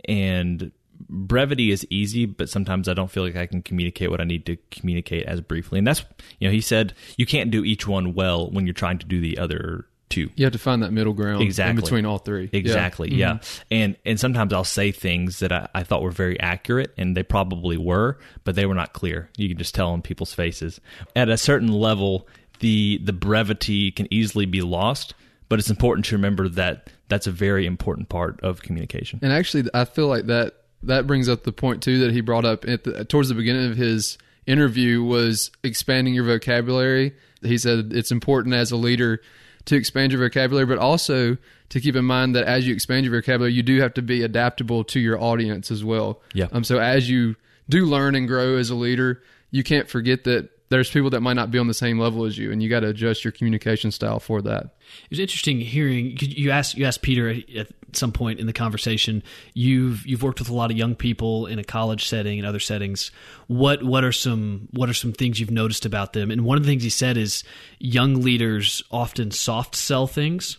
and 0.05 0.73
brevity 1.09 1.71
is 1.71 1.87
easy, 1.89 2.27
but 2.27 2.49
sometimes 2.49 2.89
I 2.89 2.95
don't 2.95 3.13
feel 3.13 3.23
like 3.23 3.37
I 3.37 3.47
can 3.47 3.63
communicate 3.63 4.11
what 4.11 4.21
I 4.21 4.25
need 4.25 4.45
to 4.47 4.57
communicate 4.73 5.25
as 5.27 5.41
briefly. 5.41 5.79
And 5.79 5.87
that's, 5.87 6.05
you 6.41 6.49
know, 6.49 6.53
he 6.53 6.61
said 6.61 6.95
you 7.17 7.27
can't 7.27 7.53
do 7.53 7.65
each 7.65 7.87
one 7.87 8.13
well 8.13 8.51
when 8.51 8.67
you're 8.67 8.75
trying 8.75 8.99
to 8.99 9.07
do 9.07 9.21
the 9.21 9.39
other 9.39 9.87
two. 10.09 10.31
You 10.35 10.45
have 10.45 10.53
to 10.53 10.59
find 10.59 10.83
that 10.83 10.93
middle 10.93 11.12
ground 11.12 11.43
exactly. 11.43 11.83
between 11.83 12.07
all 12.07 12.19
three. 12.19 12.49
Exactly. 12.53 13.15
Yeah. 13.15 13.35
Mm-hmm. 13.35 13.62
yeah. 13.71 13.79
And 13.79 13.97
and 14.05 14.21
sometimes 14.21 14.53
I'll 14.53 14.65
say 14.65 14.93
things 14.93 15.41
that 15.41 15.53
I, 15.53 15.69
I, 15.75 15.83
thought 15.83 16.03
were 16.03 16.11
very 16.11 16.38
accurate 16.41 16.95
and 16.97 17.17
they 17.17 17.23
probably 17.23 17.77
were, 17.77 18.19
but 18.45 18.55
they 18.55 18.67
were 18.67 18.75
not 18.75 18.93
clear. 18.93 19.31
You 19.37 19.49
can 19.49 19.59
just 19.59 19.75
tell 19.75 19.95
in 19.95 20.03
people's 20.03 20.33
faces. 20.33 20.81
At 21.15 21.29
a 21.29 21.37
certain 21.37 21.69
level, 21.69 22.27
the 22.61 23.00
the 23.03 23.12
brevity 23.12 23.91
can 23.91 24.12
easily 24.12 24.47
be 24.47 24.62
lost, 24.62 25.15
but 25.49 25.59
it's 25.59 25.71
important 25.71 26.07
to 26.07 26.17
remember 26.17 26.49
that 26.50 26.91
that's 27.09 27.27
a 27.27 27.33
very 27.33 27.67
important 27.67 28.09
part 28.09 28.41
of 28.43 28.62
communication. 28.62 29.19
And 29.23 29.33
actually, 29.33 29.69
I 29.75 29.85
feel 29.85 30.09
like 30.09 30.27
that 30.27 30.55
that 30.83 31.07
brings 31.07 31.29
up 31.29 31.43
the 31.43 31.53
point 31.53 31.83
too 31.83 31.99
that 32.00 32.12
he 32.12 32.21
brought 32.21 32.45
up 32.45 32.67
at 32.69 32.85
the, 32.85 33.05
towards 33.05 33.29
the 33.29 33.35
beginning 33.35 33.71
of 33.71 33.77
his 33.77 34.19
interview 34.47 35.03
was 35.03 35.50
expanding 35.62 36.15
your 36.15 36.25
vocabulary. 36.25 37.15
He 37.43 37.59
said 37.59 37.93
it's 37.93 38.11
important 38.11 38.55
as 38.55 38.71
a 38.71 38.77
leader 38.77 39.21
to 39.69 39.77
expand 39.77 40.13
your 40.13 40.21
vocabulary, 40.21 40.67
but 40.67 40.79
also 40.79 41.37
to 41.69 41.81
keep 41.81 41.95
in 41.95 42.05
mind 42.05 42.35
that 42.35 42.45
as 42.45 42.67
you 42.67 42.75
expand 42.75 43.05
your 43.05 43.15
vocabulary, 43.15 43.53
you 43.53 43.63
do 43.63 43.81
have 43.81 43.95
to 43.95 44.03
be 44.03 44.23
adaptable 44.23 44.85
to 44.85 44.99
your 44.99 45.21
audience 45.21 45.71
as 45.71 45.85
well. 45.85 46.21
Yeah. 46.33 46.49
Um. 46.53 46.65
So 46.65 46.79
as 46.79 47.09
you 47.09 47.37
do 47.69 47.85
learn 47.85 48.15
and 48.15 48.27
grow 48.27 48.57
as 48.57 48.71
a 48.71 48.75
leader, 48.75 49.23
you 49.51 49.63
can't 49.63 49.89
forget 49.89 50.25
that 50.25 50.51
there's 50.71 50.91
people 50.91 51.11
that 51.11 51.21
might 51.21 51.35
not 51.35 51.51
be 51.51 51.59
on 51.59 51.67
the 51.67 51.75
same 51.75 51.99
level 51.99 52.25
as 52.25 52.37
you, 52.37 52.53
and 52.53 52.63
you 52.63 52.69
got 52.69 52.81
to 52.81 52.89
adjust 52.89 53.25
your 53.25 53.33
communication 53.33 53.91
style 53.91 54.21
for 54.21 54.43
that. 54.43 54.65
It 54.65 55.11
was 55.11 55.19
interesting 55.19 55.61
hearing 55.61 56.17
you 56.21 56.51
asked 56.51 56.77
you 56.77 56.85
asked 56.85 57.03
Peter 57.03 57.37
at 57.57 57.69
some 57.93 58.13
point 58.13 58.39
in 58.39 58.47
the 58.47 58.53
conversation. 58.53 59.23
You've 59.55 60.07
you've 60.07 60.23
worked 60.23 60.41
with 60.41 60.51
a 60.51 60.55
lot 60.55 60.71
of 60.71 60.77
young 60.77 60.95
people 60.95 61.47
in 61.47 61.59
a 61.59 61.65
college 61.65 62.07
setting 62.07 62.39
and 62.39 62.47
other 62.47 62.61
settings. 62.61 63.11
What 63.47 63.83
what 63.83 64.05
are 64.05 64.13
some 64.13 64.69
what 64.73 64.89
are 64.89 64.95
some 64.95 65.13
things 65.13 65.41
you've 65.41 65.51
noticed 65.51 65.87
about 65.87 66.13
them? 66.13 66.31
And 66.31 66.45
one 66.45 66.59
of 66.59 66.65
the 66.65 66.69
things 66.69 66.83
he 66.83 66.91
said 66.91 67.17
is 67.17 67.45
young 67.79 68.23
leaders 68.23 68.83
often 68.91 69.31
soft 69.31 69.75
sell 69.75 70.07
things 70.07 70.59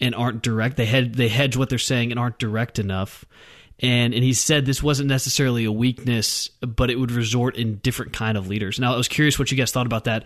and 0.00 0.14
aren't 0.14 0.42
direct. 0.42 0.76
They 0.76 0.86
hedge 0.86 1.14
they 1.14 1.28
hedge 1.28 1.56
what 1.56 1.68
they're 1.68 1.78
saying 1.78 2.10
and 2.10 2.18
aren't 2.18 2.38
direct 2.38 2.78
enough 2.78 3.24
and 3.80 4.14
and 4.14 4.24
he 4.24 4.32
said 4.32 4.64
this 4.64 4.82
wasn't 4.82 5.08
necessarily 5.08 5.64
a 5.64 5.72
weakness, 5.72 6.48
but 6.60 6.90
it 6.90 6.98
would 6.98 7.12
resort 7.12 7.56
in 7.56 7.76
different 7.76 8.12
kind 8.12 8.38
of 8.38 8.48
leaders. 8.48 8.78
Now, 8.78 8.94
I 8.94 8.96
was 8.96 9.08
curious 9.08 9.38
what 9.38 9.50
you 9.50 9.56
guys 9.56 9.72
thought 9.72 9.86
about 9.86 10.04
that. 10.04 10.24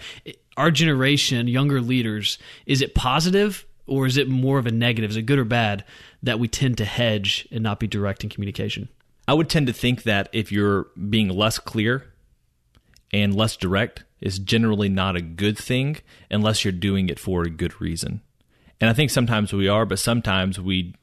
Our 0.57 0.71
generation, 0.71 1.49
younger 1.49 1.81
leaders, 1.81 2.39
is 2.67 2.83
it 2.83 2.95
positive 2.95 3.65
or 3.87 4.07
is 4.07 4.17
it 4.17 4.29
more 4.29 4.59
of 4.59 4.67
a 4.67 4.71
negative? 4.71 5.11
Is 5.11 5.17
it 5.17 5.23
good 5.23 5.39
or 5.39 5.45
bad 5.45 5.85
that 6.23 6.39
we 6.39 6.49
tend 6.49 6.79
to 6.79 6.85
hedge 6.85 7.49
and 7.51 7.63
not 7.63 7.81
be 7.81 7.87
direct 7.87 8.23
in 8.23 8.31
communication? 8.31 8.89
I 9.27 9.35
would 9.35 9.49
tend 9.49 9.67
to 9.67 9.73
think 9.73 10.05
that 10.05 10.29
if 10.33 10.53
you're 10.53 10.89
being 11.09 11.29
less 11.29 11.59
clear 11.59 12.13
and 13.13 13.35
less 13.35 13.57
direct, 13.57 14.05
is 14.21 14.39
generally 14.39 14.89
not 14.89 15.17
a 15.17 15.23
good 15.23 15.57
thing 15.57 15.97
unless 16.31 16.65
you're 16.65 16.73
doing 16.73 17.09
it 17.09 17.19
for 17.19 17.43
a 17.43 17.51
good 17.51 17.81
reason. 17.81 18.21
And 18.81 18.89
I 18.89 18.93
think 18.93 19.11
sometimes 19.11 19.53
we 19.53 19.69
are, 19.69 19.87
but 19.87 19.99
sometimes 19.99 20.61
we 20.61 20.95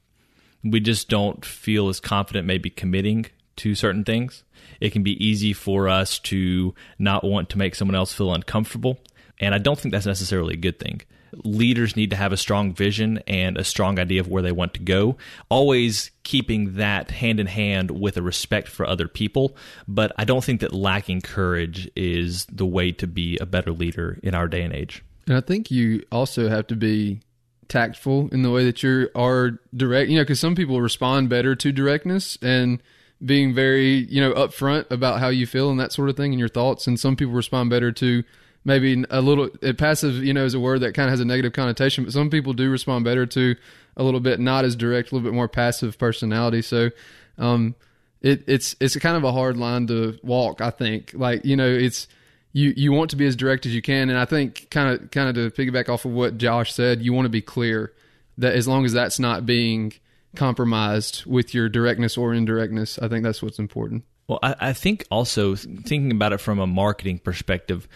we 0.64 0.80
just 0.80 1.08
don't 1.08 1.44
feel 1.44 1.88
as 1.88 2.00
confident 2.00 2.46
maybe 2.46 2.70
committing 2.70 3.26
to 3.56 3.74
certain 3.74 4.04
things. 4.04 4.44
It 4.80 4.90
can 4.90 5.02
be 5.02 5.24
easy 5.24 5.52
for 5.52 5.88
us 5.88 6.18
to 6.20 6.74
not 6.98 7.24
want 7.24 7.50
to 7.50 7.58
make 7.58 7.74
someone 7.74 7.94
else 7.94 8.12
feel 8.12 8.32
uncomfortable. 8.32 8.98
And 9.40 9.54
I 9.54 9.58
don't 9.58 9.78
think 9.78 9.92
that's 9.92 10.06
necessarily 10.06 10.54
a 10.54 10.58
good 10.58 10.78
thing. 10.78 11.02
Leaders 11.44 11.94
need 11.94 12.10
to 12.10 12.16
have 12.16 12.32
a 12.32 12.36
strong 12.36 12.72
vision 12.72 13.18
and 13.26 13.58
a 13.58 13.64
strong 13.64 13.98
idea 13.98 14.20
of 14.20 14.28
where 14.28 14.42
they 14.42 14.52
want 14.52 14.74
to 14.74 14.80
go, 14.80 15.16
always 15.50 16.10
keeping 16.22 16.76
that 16.76 17.10
hand 17.10 17.38
in 17.38 17.46
hand 17.46 17.90
with 17.90 18.16
a 18.16 18.22
respect 18.22 18.66
for 18.66 18.86
other 18.86 19.08
people. 19.08 19.54
But 19.86 20.12
I 20.16 20.24
don't 20.24 20.42
think 20.42 20.60
that 20.60 20.72
lacking 20.72 21.20
courage 21.20 21.90
is 21.94 22.46
the 22.46 22.66
way 22.66 22.92
to 22.92 23.06
be 23.06 23.36
a 23.38 23.46
better 23.46 23.72
leader 23.72 24.18
in 24.22 24.34
our 24.34 24.48
day 24.48 24.62
and 24.62 24.72
age. 24.72 25.04
And 25.26 25.36
I 25.36 25.42
think 25.42 25.70
you 25.70 26.02
also 26.10 26.48
have 26.48 26.66
to 26.68 26.76
be 26.76 27.20
tactful 27.68 28.28
in 28.32 28.42
the 28.42 28.50
way 28.50 28.64
that 28.64 28.82
you 28.82 29.08
are 29.14 29.58
direct. 29.74 30.10
You 30.10 30.16
know, 30.16 30.22
because 30.22 30.40
some 30.40 30.54
people 30.54 30.80
respond 30.80 31.28
better 31.28 31.54
to 31.54 31.72
directness 31.72 32.38
and 32.42 32.82
being 33.24 33.54
very 33.54 34.06
you 34.10 34.20
know 34.20 34.32
upfront 34.34 34.90
about 34.90 35.20
how 35.20 35.28
you 35.28 35.46
feel 35.46 35.70
and 35.70 35.80
that 35.80 35.92
sort 35.92 36.08
of 36.08 36.16
thing 36.16 36.32
and 36.32 36.38
your 36.38 36.48
thoughts, 36.48 36.86
and 36.86 36.98
some 36.98 37.16
people 37.16 37.34
respond 37.34 37.70
better 37.70 37.92
to 37.92 38.24
maybe 38.64 39.04
a 39.10 39.20
little 39.20 39.48
passive. 39.76 40.16
You 40.16 40.34
know, 40.34 40.44
is 40.44 40.54
a 40.54 40.60
word 40.60 40.80
that 40.80 40.94
kind 40.94 41.08
of 41.08 41.12
has 41.12 41.20
a 41.20 41.24
negative 41.24 41.52
connotation, 41.52 42.04
but 42.04 42.12
some 42.12 42.30
people 42.30 42.52
do 42.52 42.70
respond 42.70 43.04
better 43.04 43.26
to 43.26 43.56
a 43.96 44.02
little 44.02 44.20
bit 44.20 44.40
not 44.40 44.64
as 44.64 44.76
direct, 44.76 45.10
a 45.10 45.14
little 45.14 45.28
bit 45.28 45.34
more 45.34 45.48
passive 45.48 45.98
personality. 45.98 46.62
So. 46.62 46.90
um 47.38 47.74
it, 48.20 48.42
it's 48.48 48.74
it's 48.80 48.96
kind 48.96 49.16
of 49.16 49.24
a 49.24 49.32
hard 49.32 49.56
line 49.56 49.86
to 49.88 50.18
walk. 50.22 50.60
I 50.60 50.70
think, 50.70 51.12
like 51.14 51.44
you 51.44 51.56
know, 51.56 51.68
it's 51.68 52.08
you 52.52 52.72
you 52.76 52.92
want 52.92 53.10
to 53.10 53.16
be 53.16 53.26
as 53.26 53.36
direct 53.36 53.66
as 53.66 53.74
you 53.74 53.82
can, 53.82 54.10
and 54.10 54.18
I 54.18 54.24
think 54.24 54.68
kind 54.70 54.94
of 55.00 55.10
kind 55.10 55.28
of 55.28 55.54
to 55.54 55.62
piggyback 55.62 55.88
off 55.88 56.04
of 56.04 56.12
what 56.12 56.38
Josh 56.38 56.72
said, 56.72 57.02
you 57.02 57.12
want 57.12 57.26
to 57.26 57.30
be 57.30 57.42
clear 57.42 57.92
that 58.38 58.54
as 58.54 58.66
long 58.68 58.84
as 58.84 58.92
that's 58.92 59.18
not 59.18 59.46
being 59.46 59.92
compromised 60.36 61.24
with 61.26 61.54
your 61.54 61.68
directness 61.68 62.16
or 62.16 62.32
indirectness, 62.32 62.98
I 62.98 63.08
think 63.08 63.24
that's 63.24 63.42
what's 63.42 63.58
important. 63.58 64.04
Well, 64.28 64.38
I, 64.42 64.54
I 64.60 64.72
think 64.72 65.06
also 65.10 65.56
thinking 65.56 66.12
about 66.12 66.32
it 66.32 66.38
from 66.38 66.58
a 66.58 66.66
marketing 66.66 67.18
perspective, 67.18 67.88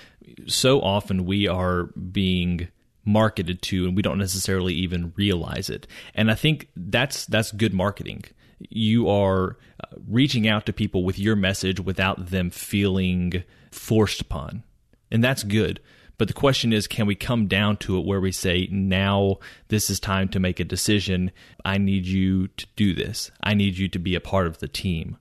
so 0.47 0.81
often 0.81 1.27
we 1.27 1.47
are 1.47 1.85
being 1.85 2.69
marketed 3.05 3.63
to 3.63 3.87
and 3.87 3.97
we 3.97 4.03
don't 4.03 4.19
necessarily 4.19 4.75
even 4.75 5.13
realize 5.17 5.69
it. 5.69 5.87
And 6.15 6.31
I 6.31 6.35
think 6.35 6.69
that's 6.77 7.27
that's 7.27 7.53
good 7.53 7.75
marketing. 7.75 8.25
You 8.59 9.09
are 9.09 9.59
uh, 9.83 9.97
reaching 10.09 10.49
out 10.49 10.67
to 10.67 10.73
people 10.73 11.05
with 11.05 11.19
your 11.19 11.37
message 11.37 11.81
without 11.81 12.31
them 12.31 12.51
feeling 12.51 13.43
forced 13.73 14.21
upon. 14.21 14.63
And 15.11 15.23
that's 15.23 15.43
good. 15.43 15.81
But 16.19 16.29
the 16.29 16.35
question 16.35 16.73
is, 16.73 16.87
can 16.87 17.07
we 17.07 17.15
come 17.15 17.49
down 17.49 17.79
to 17.79 17.99
it 17.99 18.05
where 18.05 18.21
we 18.21 18.31
say, 18.33 18.69
now 18.71 19.39
this 19.69 19.91
is 19.91 19.99
time 19.99 20.29
to 20.29 20.41
make 20.41 20.61
a 20.61 20.65
decision? 20.65 21.33
I 21.65 21.79
need 21.79 22.07
you 22.07 22.49
to 22.49 22.67
do 22.77 22.95
this. 22.95 23.31
I 23.43 23.55
need 23.55 23.77
you 23.77 23.89
to 23.89 23.99
be 23.99 24.15
a 24.15 24.21
part 24.21 24.47
of 24.47 24.59
the 24.59 24.69
team. 24.69 25.17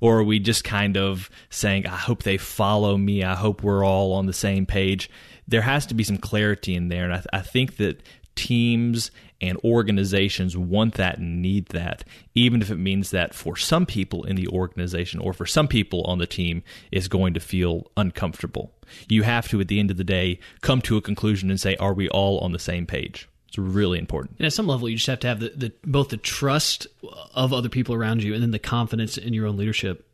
Or 0.00 0.18
are 0.18 0.24
we 0.24 0.38
just 0.38 0.64
kind 0.64 0.96
of 0.96 1.30
saying, 1.50 1.86
I 1.86 1.96
hope 1.96 2.22
they 2.22 2.36
follow 2.36 2.96
me. 2.96 3.24
I 3.24 3.34
hope 3.34 3.62
we're 3.62 3.84
all 3.84 4.12
on 4.12 4.26
the 4.26 4.32
same 4.32 4.66
page. 4.66 5.10
There 5.48 5.62
has 5.62 5.86
to 5.86 5.94
be 5.94 6.04
some 6.04 6.18
clarity 6.18 6.74
in 6.74 6.88
there. 6.88 7.04
And 7.04 7.14
I, 7.14 7.16
th- 7.16 7.26
I 7.32 7.40
think 7.40 7.76
that 7.78 8.02
teams 8.34 9.10
and 9.40 9.58
organizations 9.64 10.56
want 10.56 10.94
that 10.94 11.18
and 11.18 11.42
need 11.42 11.66
that, 11.66 12.04
even 12.34 12.62
if 12.62 12.70
it 12.70 12.76
means 12.76 13.10
that 13.10 13.34
for 13.34 13.56
some 13.56 13.84
people 13.84 14.24
in 14.24 14.36
the 14.36 14.48
organization 14.48 15.20
or 15.20 15.32
for 15.32 15.46
some 15.46 15.68
people 15.68 16.02
on 16.02 16.18
the 16.18 16.26
team 16.26 16.62
is 16.90 17.08
going 17.08 17.34
to 17.34 17.40
feel 17.40 17.90
uncomfortable. 17.96 18.72
You 19.08 19.22
have 19.22 19.48
to, 19.48 19.60
at 19.60 19.68
the 19.68 19.80
end 19.80 19.90
of 19.90 19.96
the 19.96 20.04
day, 20.04 20.38
come 20.60 20.80
to 20.82 20.96
a 20.96 21.02
conclusion 21.02 21.50
and 21.50 21.60
say, 21.60 21.76
are 21.76 21.94
we 21.94 22.08
all 22.08 22.38
on 22.40 22.52
the 22.52 22.58
same 22.58 22.86
page? 22.86 23.28
It's 23.48 23.58
really 23.58 23.98
important. 23.98 24.36
And 24.38 24.46
at 24.46 24.52
some 24.52 24.66
level, 24.66 24.88
you 24.88 24.96
just 24.96 25.06
have 25.06 25.20
to 25.20 25.28
have 25.28 25.40
the, 25.40 25.50
the 25.50 25.72
both 25.84 26.08
the 26.08 26.16
trust 26.16 26.86
of 27.34 27.52
other 27.52 27.68
people 27.68 27.94
around 27.94 28.22
you 28.22 28.34
and 28.34 28.42
then 28.42 28.50
the 28.50 28.58
confidence 28.58 29.16
in 29.16 29.32
your 29.32 29.46
own 29.46 29.56
leadership 29.56 30.08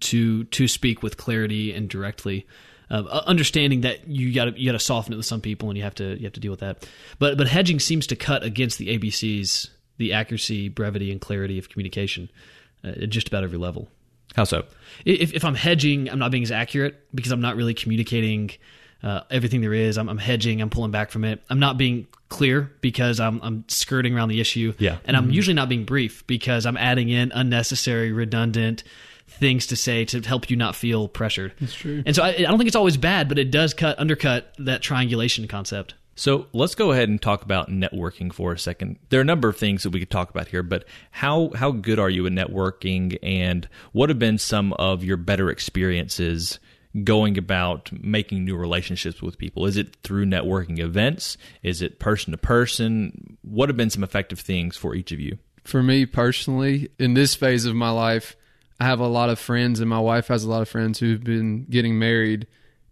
to 0.00 0.44
to 0.44 0.66
speak 0.66 1.02
with 1.02 1.16
clarity 1.16 1.72
and 1.72 1.88
directly 1.88 2.46
uh, 2.90 3.22
understanding 3.26 3.82
that 3.82 4.08
you 4.08 4.34
got 4.34 4.58
you 4.58 4.66
got 4.66 4.72
to 4.72 4.84
soften 4.84 5.12
it 5.12 5.16
with 5.16 5.26
some 5.26 5.40
people, 5.40 5.68
and 5.68 5.78
you 5.78 5.84
have 5.84 5.94
to 5.96 6.16
you 6.16 6.24
have 6.24 6.32
to 6.32 6.40
deal 6.40 6.50
with 6.50 6.60
that. 6.60 6.86
But 7.18 7.38
but 7.38 7.46
hedging 7.46 7.78
seems 7.78 8.06
to 8.08 8.16
cut 8.16 8.42
against 8.42 8.78
the 8.78 8.98
ABCs, 8.98 9.70
the 9.98 10.12
accuracy, 10.12 10.68
brevity, 10.68 11.12
and 11.12 11.20
clarity 11.20 11.58
of 11.58 11.68
communication, 11.68 12.30
uh, 12.84 12.88
at 12.88 13.10
just 13.10 13.28
about 13.28 13.44
every 13.44 13.58
level. 13.58 13.88
How 14.34 14.44
so? 14.44 14.64
If 15.04 15.32
if 15.32 15.44
I'm 15.44 15.54
hedging, 15.54 16.10
I'm 16.10 16.18
not 16.18 16.30
being 16.30 16.42
as 16.42 16.52
accurate 16.52 17.00
because 17.14 17.32
I'm 17.32 17.40
not 17.40 17.56
really 17.56 17.74
communicating. 17.74 18.50
Uh, 19.02 19.22
everything 19.30 19.62
there 19.62 19.72
is. 19.72 19.96
I'm, 19.96 20.10
I'm, 20.10 20.18
hedging. 20.18 20.60
I'm 20.60 20.68
pulling 20.68 20.90
back 20.90 21.10
from 21.10 21.24
it. 21.24 21.42
I'm 21.48 21.58
not 21.58 21.78
being 21.78 22.06
clear 22.28 22.70
because 22.82 23.18
I'm, 23.18 23.40
I'm 23.42 23.64
skirting 23.66 24.14
around 24.14 24.28
the 24.28 24.42
issue. 24.42 24.74
Yeah. 24.78 24.98
And 25.06 25.16
I'm 25.16 25.24
mm-hmm. 25.24 25.32
usually 25.32 25.54
not 25.54 25.70
being 25.70 25.86
brief 25.86 26.26
because 26.26 26.66
I'm 26.66 26.76
adding 26.76 27.08
in 27.08 27.32
unnecessary, 27.32 28.12
redundant, 28.12 28.84
things 29.30 29.66
to 29.68 29.76
say 29.76 30.04
to 30.06 30.20
help 30.20 30.50
you 30.50 30.56
not 30.56 30.76
feel 30.76 31.08
pressured. 31.08 31.54
That's 31.60 31.74
true. 31.74 32.02
And 32.04 32.14
so 32.14 32.22
I, 32.22 32.28
I 32.30 32.42
don't 32.42 32.58
think 32.58 32.68
it's 32.68 32.76
always 32.76 32.96
bad, 32.96 33.28
but 33.28 33.38
it 33.38 33.50
does 33.50 33.74
cut 33.74 33.98
undercut 33.98 34.54
that 34.58 34.82
triangulation 34.82 35.48
concept. 35.48 35.94
So 36.16 36.48
let's 36.52 36.74
go 36.74 36.92
ahead 36.92 37.08
and 37.08 37.22
talk 37.22 37.42
about 37.42 37.70
networking 37.70 38.30
for 38.30 38.52
a 38.52 38.58
second. 38.58 38.98
There 39.08 39.20
are 39.20 39.22
a 39.22 39.24
number 39.24 39.48
of 39.48 39.56
things 39.56 39.84
that 39.84 39.90
we 39.90 40.00
could 40.00 40.10
talk 40.10 40.28
about 40.28 40.48
here, 40.48 40.62
but 40.62 40.84
how 41.12 41.50
how 41.54 41.70
good 41.70 41.98
are 41.98 42.10
you 42.10 42.26
at 42.26 42.32
networking, 42.32 43.18
and 43.22 43.66
what 43.92 44.10
have 44.10 44.18
been 44.18 44.36
some 44.36 44.74
of 44.74 45.02
your 45.02 45.16
better 45.16 45.48
experiences 45.48 46.58
going 47.04 47.38
about 47.38 47.90
making 47.92 48.44
new 48.44 48.56
relationships 48.56 49.22
with 49.22 49.38
people? 49.38 49.64
Is 49.64 49.76
it 49.76 49.96
through 50.02 50.26
networking 50.26 50.78
events? 50.80 51.38
Is 51.62 51.80
it 51.80 52.00
person 52.00 52.32
to 52.32 52.36
person? 52.36 53.38
What 53.42 53.68
have 53.68 53.76
been 53.76 53.90
some 53.90 54.04
effective 54.04 54.40
things 54.40 54.76
for 54.76 54.94
each 54.94 55.12
of 55.12 55.20
you? 55.20 55.38
For 55.64 55.82
me 55.82 56.04
personally, 56.04 56.90
in 56.98 57.14
this 57.14 57.34
phase 57.34 57.64
of 57.64 57.74
my 57.74 57.90
life, 57.90 58.36
I 58.80 58.84
have 58.86 59.00
a 59.00 59.06
lot 59.06 59.28
of 59.28 59.38
friends, 59.38 59.80
and 59.80 59.90
my 59.90 60.00
wife 60.00 60.28
has 60.28 60.42
a 60.42 60.48
lot 60.48 60.62
of 60.62 60.68
friends 60.68 60.98
who've 60.98 61.22
been 61.22 61.66
getting 61.68 61.98
married. 61.98 62.46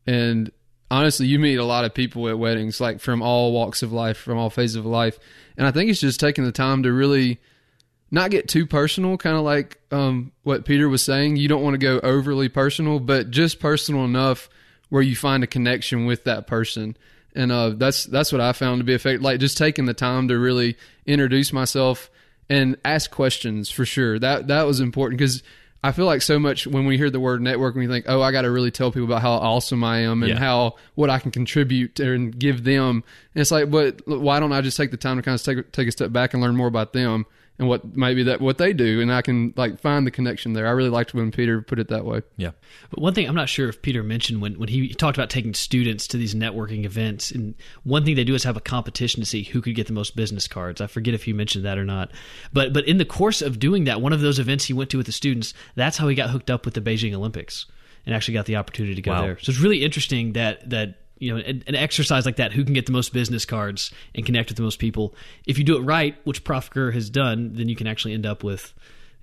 And 0.07 0.53
honestly, 0.90 1.27
you 1.27 1.38
meet 1.38 1.57
a 1.57 1.64
lot 1.64 1.87
of 1.87 1.94
people 1.94 2.29
at 2.29 2.38
weddings, 2.38 2.81
like 2.81 3.01
from 3.01 3.22
all 3.22 3.53
walks 3.53 3.83
of 3.83 3.92
life, 3.92 4.18
from 4.18 4.37
all 4.37 4.51
phases 4.51 4.77
of 4.77 4.87
life. 4.87 5.18
And 5.57 5.66
I 5.66 5.70
think 5.70 5.90
it's 5.90 6.01
just 6.01 6.20
taking 6.20 6.44
the 6.44 6.53
time 6.53 6.83
to 6.83 6.92
really 6.92 7.40
not 8.11 8.31
get 8.31 8.48
too 8.48 8.66
personal, 8.66 9.16
kind 9.16 9.37
of 9.37 9.42
like 9.42 9.81
um, 9.90 10.33
what 10.42 10.66
Peter 10.66 10.88
was 10.88 11.03
saying. 11.03 11.37
You 11.37 11.48
don't 11.48 11.62
want 11.62 11.74
to 11.74 11.79
go 11.79 12.01
overly 12.01 12.48
personal, 12.48 13.01
but 13.01 13.31
just 13.31 13.59
personal 13.59 14.05
enough 14.05 14.48
where 14.90 15.03
you 15.03 15.16
find 15.16 15.42
a 15.42 15.46
connection 15.46 16.07
with 16.07 16.24
that 16.24 16.46
person. 16.46 16.96
And 17.35 17.53
uh, 17.53 17.70
that's 17.70 18.05
that's 18.05 18.33
what 18.33 18.40
I 18.40 18.53
found 18.53 18.81
to 18.81 18.85
be 18.85 18.94
effective. 18.94 19.22
Like 19.22 19.40
just 19.40 19.59
taking 19.59 19.85
the 19.85 19.94
time 19.94 20.29
to 20.29 20.38
really 20.38 20.77
introduce 21.07 21.53
myself 21.53 22.11
and 22.48 22.77
ask 22.85 23.11
questions 23.11 23.70
for 23.70 23.85
sure. 23.85 24.18
That 24.18 24.48
that 24.48 24.66
was 24.66 24.81
important 24.81 25.18
because 25.18 25.42
I 25.83 25.93
feel 25.93 26.07
like 26.07 26.23
so 26.23 26.38
much 26.41 26.67
when 26.67 26.87
we 26.87 26.97
hear 26.97 27.09
the 27.09 27.21
word 27.21 27.41
network, 27.41 27.77
we 27.77 27.87
think, 27.87 28.07
oh, 28.09 28.21
I 28.21 28.33
got 28.33 28.43
to 28.43 28.51
really 28.51 28.73
tell 28.73 28.91
people 28.91 29.05
about 29.07 29.23
how 29.23 29.33
awesome 29.33 29.85
I 29.85 29.99
am 30.01 30.23
and 30.25 30.31
Yeah. 30.31 30.38
how 30.38 30.75
what 30.97 31.09
I 31.09 31.19
can 31.21 31.31
contribute 31.31 32.01
and 32.01 32.37
give 32.37 32.64
them. 32.64 33.05
And 33.35 33.41
it's 33.41 33.53
like, 33.53 33.71
but 33.71 34.03
why 34.07 34.41
don't 34.41 34.53
I 34.53 34.61
just 34.61 34.77
take 34.77 34.91
the 34.91 34.97
time 34.97 35.17
to 35.17 35.23
kind 35.23 35.37
of 35.37 35.43
take 35.43 35.71
take 35.73 35.87
a 35.88 35.93
step 35.93 36.11
back 36.12 36.35
and 36.35 36.43
learn 36.43 36.57
more 36.57 36.67
about 36.67 36.93
them 36.93 37.27
and 37.59 37.68
what 37.68 37.97
maybe 37.97 38.23
that 38.23 38.40
what 38.40 38.59
they 38.59 38.73
do, 38.73 39.01
and 39.01 39.12
I 39.12 39.21
can 39.23 39.53
like 39.57 39.81
find 39.81 40.07
the 40.07 40.11
connection 40.11 40.53
there. 40.53 40.66
I 40.66 40.71
really 40.71 40.90
liked 40.90 41.12
when 41.12 41.31
Peter 41.33 41.61
put 41.61 41.79
it 41.79 41.88
that 41.88 42.05
way. 42.05 42.23
Yeah. 42.37 42.53
But 42.90 43.01
one 43.01 43.14
thing 43.14 43.29
I'm 43.29 43.35
not 43.35 43.49
sure 43.49 43.68
if 43.68 43.83
Peter 43.83 44.03
mentioned 44.03 44.40
when, 44.40 44.59
when 44.59 44.68
he, 44.68 44.88
he 44.88 44.94
talked 44.94 45.18
about 45.18 45.29
taking 45.31 45.55
students 45.55 46.07
to 46.09 46.16
these 46.16 46.35
networking 46.35 46.85
events, 46.85 47.31
and 47.31 47.55
one 47.83 48.05
thing 48.05 48.14
they 48.14 48.25
do 48.25 48.35
is 48.35 48.44
have 48.44 48.57
a 48.57 48.61
competition 48.61 49.21
to 49.21 49.27
see 49.27 49.42
who 49.42 49.61
could 49.61 49.75
get 49.75 49.87
the 49.88 49.92
most 49.92 50.14
business 50.14 50.47
cards. 50.47 50.81
I 50.81 50.87
forget 50.87 51.14
if 51.14 51.25
he 51.25 51.33
mentioned 51.33 51.64
that 51.64 51.79
or 51.79 51.85
not. 51.85 52.12
But 52.53 52.73
but 52.73 52.87
in 52.87 52.99
the 52.99 53.05
course 53.05 53.42
of 53.42 53.59
doing 53.59 53.85
that, 53.85 54.01
one 54.01 54.12
of 54.12 54.21
those 54.21 54.38
events 54.38 54.64
he 54.66 54.73
went 54.73 54.90
to 54.90 54.97
with 54.97 55.07
the 55.07 55.12
students, 55.12 55.53
that's 55.75 55.97
how 55.97 56.07
he 56.09 56.14
got 56.14 56.31
hooked 56.31 56.51
up 56.51 56.64
with 56.64 56.75
the 56.75 56.81
Beijing 56.81 57.12
Olympics 57.14 57.66
and 58.07 58.14
actually 58.14 58.35
got 58.35 58.47
the 58.47 58.57
opportunity 58.57 58.94
to 58.94 59.03
go 59.03 59.11
Wow. 59.11 59.23
there. 59.23 59.38
So 59.40 59.51
it's 59.51 59.61
really 59.61 59.85
interesting 59.85 60.35
that 60.35 60.71
that 60.71 61.01
you 61.18 61.35
know 61.35 61.40
an, 61.40 61.62
an 61.66 61.74
exercise 61.74 62.26
like 62.26 62.37
that, 62.37 62.52
who 62.52 62.64
can 62.64 62.74
get 62.74 62.87
the 62.87 62.92
most 62.92 63.12
business 63.12 63.44
cards 63.44 63.92
and 64.14 64.24
connect 64.24 64.48
with 64.50 64.57
the 64.57 64.62
most 64.62 64.78
people. 64.78 65.14
If 65.46 65.59
you 65.59 65.64
do 65.64 65.76
it 65.76 65.81
right, 65.81 66.16
which 66.24 66.44
Prof 66.44 66.70
Kerr 66.70 66.90
has 66.92 67.11
done, 67.11 67.52
then 67.54 67.68
you 67.68 67.76
can 67.76 67.87
actually 67.87 68.14
end 68.14 68.26
up 68.26 68.42
with 68.44 68.74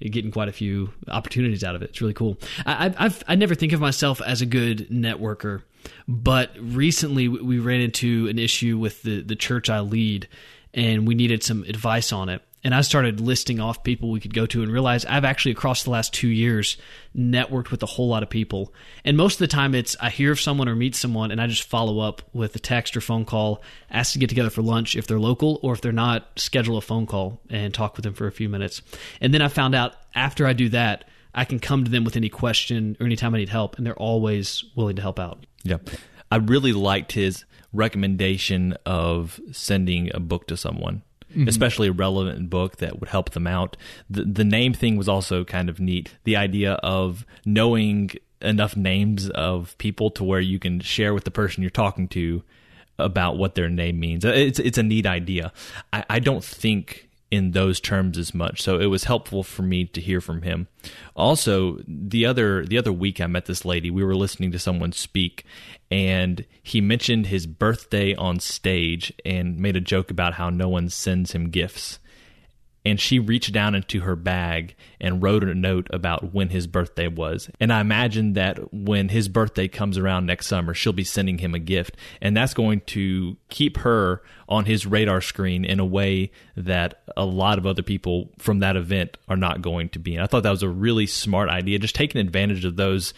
getting 0.01 0.31
quite 0.31 0.49
a 0.49 0.51
few 0.51 0.91
opportunities 1.07 1.63
out 1.63 1.75
of 1.75 1.81
it. 1.81 1.91
It's 1.91 2.01
really 2.01 2.13
cool. 2.13 2.37
I, 2.65 2.93
I've 2.97 3.23
I 3.27 3.35
never 3.35 3.55
think 3.55 3.73
of 3.73 3.79
myself 3.79 4.21
as 4.21 4.41
a 4.41 4.45
good 4.45 4.89
networker, 4.89 5.61
but 6.07 6.51
recently 6.59 7.27
we 7.27 7.59
ran 7.59 7.81
into 7.81 8.27
an 8.27 8.39
issue 8.39 8.77
with 8.77 9.01
the 9.03 9.21
the 9.21 9.35
church 9.35 9.69
I 9.69 9.79
lead, 9.79 10.27
and 10.73 11.07
we 11.07 11.15
needed 11.15 11.43
some 11.43 11.63
advice 11.63 12.11
on 12.11 12.29
it. 12.29 12.41
And 12.65 12.73
I 12.73 12.81
started 12.81 13.21
listing 13.21 13.59
off 13.59 13.83
people 13.83 14.09
we 14.09 14.19
could 14.19 14.33
go 14.33 14.47
to 14.47 14.63
and 14.63 14.71
realize 14.71 15.05
I've 15.05 15.23
actually 15.23 15.51
across 15.51 15.83
the 15.83 15.91
last 15.91 16.13
two 16.13 16.27
years 16.27 16.77
networked 17.15 17.69
with 17.69 17.83
a 17.83 17.85
whole 17.85 18.07
lot 18.07 18.23
of 18.23 18.29
people. 18.31 18.73
And 19.03 19.15
most 19.15 19.35
of 19.35 19.39
the 19.39 19.47
time 19.47 19.75
it's 19.75 19.95
I 20.01 20.09
hear 20.09 20.31
of 20.31 20.41
someone 20.41 20.67
or 20.67 20.75
meet 20.75 20.95
someone 20.95 21.29
and 21.29 21.39
I 21.39 21.45
just 21.45 21.61
follow 21.61 21.99
up 21.99 22.23
with 22.33 22.55
a 22.55 22.59
text 22.59 22.97
or 22.97 23.01
phone 23.01 23.23
call, 23.23 23.61
ask 23.91 24.13
to 24.13 24.19
get 24.19 24.29
together 24.29 24.49
for 24.49 24.63
lunch 24.63 24.95
if 24.95 25.05
they're 25.05 25.19
local, 25.19 25.59
or 25.61 25.73
if 25.73 25.81
they're 25.81 25.91
not, 25.91 26.39
schedule 26.39 26.75
a 26.75 26.81
phone 26.81 27.05
call 27.05 27.39
and 27.51 27.71
talk 27.71 27.95
with 27.97 28.03
them 28.03 28.15
for 28.15 28.25
a 28.25 28.31
few 28.31 28.49
minutes. 28.49 28.81
And 29.21 29.31
then 29.31 29.43
I 29.43 29.47
found 29.47 29.75
out 29.75 29.93
after 30.15 30.47
I 30.47 30.53
do 30.53 30.69
that, 30.69 31.05
I 31.35 31.45
can 31.45 31.59
come 31.59 31.83
to 31.83 31.91
them 31.91 32.03
with 32.03 32.17
any 32.17 32.29
question 32.29 32.97
or 32.99 33.05
anytime 33.05 33.35
I 33.35 33.37
need 33.37 33.49
help, 33.49 33.77
and 33.77 33.85
they're 33.85 33.93
always 33.93 34.65
willing 34.75 34.95
to 34.95 35.03
help 35.03 35.19
out. 35.19 35.45
Yeah. 35.61 35.77
I 36.31 36.37
really 36.37 36.73
liked 36.73 37.11
his 37.11 37.45
recommendation 37.73 38.75
of 38.87 39.39
sending 39.51 40.09
a 40.15 40.19
book 40.19 40.47
to 40.47 40.57
someone, 40.57 41.03
Mm-hmm. 41.35 41.49
especially 41.49 41.89
a 41.89 41.91
relevant 41.91 42.49
book 42.49 42.77
that 42.77 43.01
would 43.01 43.09
help 43.09 43.31
them 43.31 43.45
out. 43.45 43.75
The, 44.09 44.23
the 44.23 44.45
name 44.45 44.73
thing 44.73 44.95
was 44.95 45.09
also 45.09 45.43
kind 45.43 45.69
of 45.69 45.81
neat. 45.81 46.15
The 46.23 46.37
idea 46.37 46.73
of 46.75 47.25
knowing 47.45 48.11
enough 48.41 48.77
names 48.77 49.29
of 49.31 49.77
people 49.77 50.09
to 50.11 50.23
where 50.23 50.39
you 50.39 50.59
can 50.59 50.79
share 50.79 51.13
with 51.13 51.25
the 51.25 51.31
person 51.31 51.61
you're 51.61 51.69
talking 51.71 52.07
to 52.09 52.41
about 52.97 53.37
what 53.37 53.55
their 53.55 53.67
name 53.67 53.99
means. 53.99 54.23
It's 54.23 54.59
it's 54.59 54.77
a 54.77 54.83
neat 54.83 55.05
idea. 55.05 55.51
I, 55.91 56.05
I 56.09 56.19
don't 56.19 56.43
think 56.43 57.04
in 57.35 57.51
those 57.51 57.79
terms 57.79 58.17
as 58.17 58.33
much. 58.33 58.61
So 58.61 58.79
it 58.79 58.85
was 58.85 59.03
helpful 59.03 59.43
for 59.43 59.61
me 59.61 59.85
to 59.85 60.01
hear 60.01 60.21
from 60.21 60.41
him. 60.41 60.67
Also, 61.15 61.79
the 61.87 62.25
other 62.25 62.65
the 62.65 62.77
other 62.77 62.93
week 62.93 63.19
I 63.19 63.27
met 63.27 63.45
this 63.45 63.65
lady. 63.65 63.91
We 63.91 64.03
were 64.03 64.15
listening 64.15 64.51
to 64.53 64.59
someone 64.59 64.93
speak 64.93 65.45
and 65.91 66.45
he 66.63 66.81
mentioned 66.81 67.27
his 67.27 67.45
birthday 67.45 68.15
on 68.15 68.39
stage 68.39 69.13
and 69.25 69.59
made 69.59 69.75
a 69.75 69.81
joke 69.81 70.09
about 70.09 70.33
how 70.33 70.49
no 70.49 70.69
one 70.69 70.89
sends 70.89 71.33
him 71.33 71.49
gifts. 71.49 71.99
And 72.85 72.99
she 72.99 73.17
reached 73.17 73.51
down 73.51 73.73
into 73.73 74.01
her 74.01 74.15
bag 74.15 74.75
and 75.01 75.21
wrote 75.21 75.43
a 75.43 75.55
note 75.55 75.87
about 75.89 76.33
when 76.33 76.49
his 76.49 76.67
birthday 76.67 77.07
was. 77.07 77.49
And 77.59 77.73
I 77.73 77.81
imagine 77.81 78.33
that 78.33 78.73
when 78.73 79.09
his 79.09 79.27
birthday 79.27 79.67
comes 79.67 79.97
around 79.97 80.25
next 80.25 80.47
summer, 80.47 80.73
she'll 80.73 80.93
be 80.93 81.03
sending 81.03 81.39
him 81.39 81.55
a 81.55 81.59
gift. 81.59 81.97
And 82.21 82.37
that's 82.37 82.53
going 82.53 82.81
to 82.81 83.37
keep 83.49 83.77
her 83.77 84.21
on 84.47 84.65
his 84.65 84.85
radar 84.85 85.21
screen 85.21 85.65
in 85.65 85.79
a 85.79 85.85
way 85.85 86.31
that 86.55 87.01
a 87.17 87.25
lot 87.25 87.57
of 87.57 87.65
other 87.65 87.81
people 87.81 88.29
from 88.37 88.59
that 88.59 88.75
event 88.75 89.17
are 89.27 89.37
not 89.37 89.61
going 89.61 89.89
to 89.89 89.99
be. 89.99 90.13
And 90.13 90.23
I 90.23 90.27
thought 90.27 90.43
that 90.43 90.51
was 90.51 90.63
a 90.63 90.69
really 90.69 91.07
smart 91.07 91.49
idea, 91.49 91.79
just 91.79 91.95
taking 91.95 92.21
advantage 92.21 92.65
of 92.65 92.75
those 92.75 93.13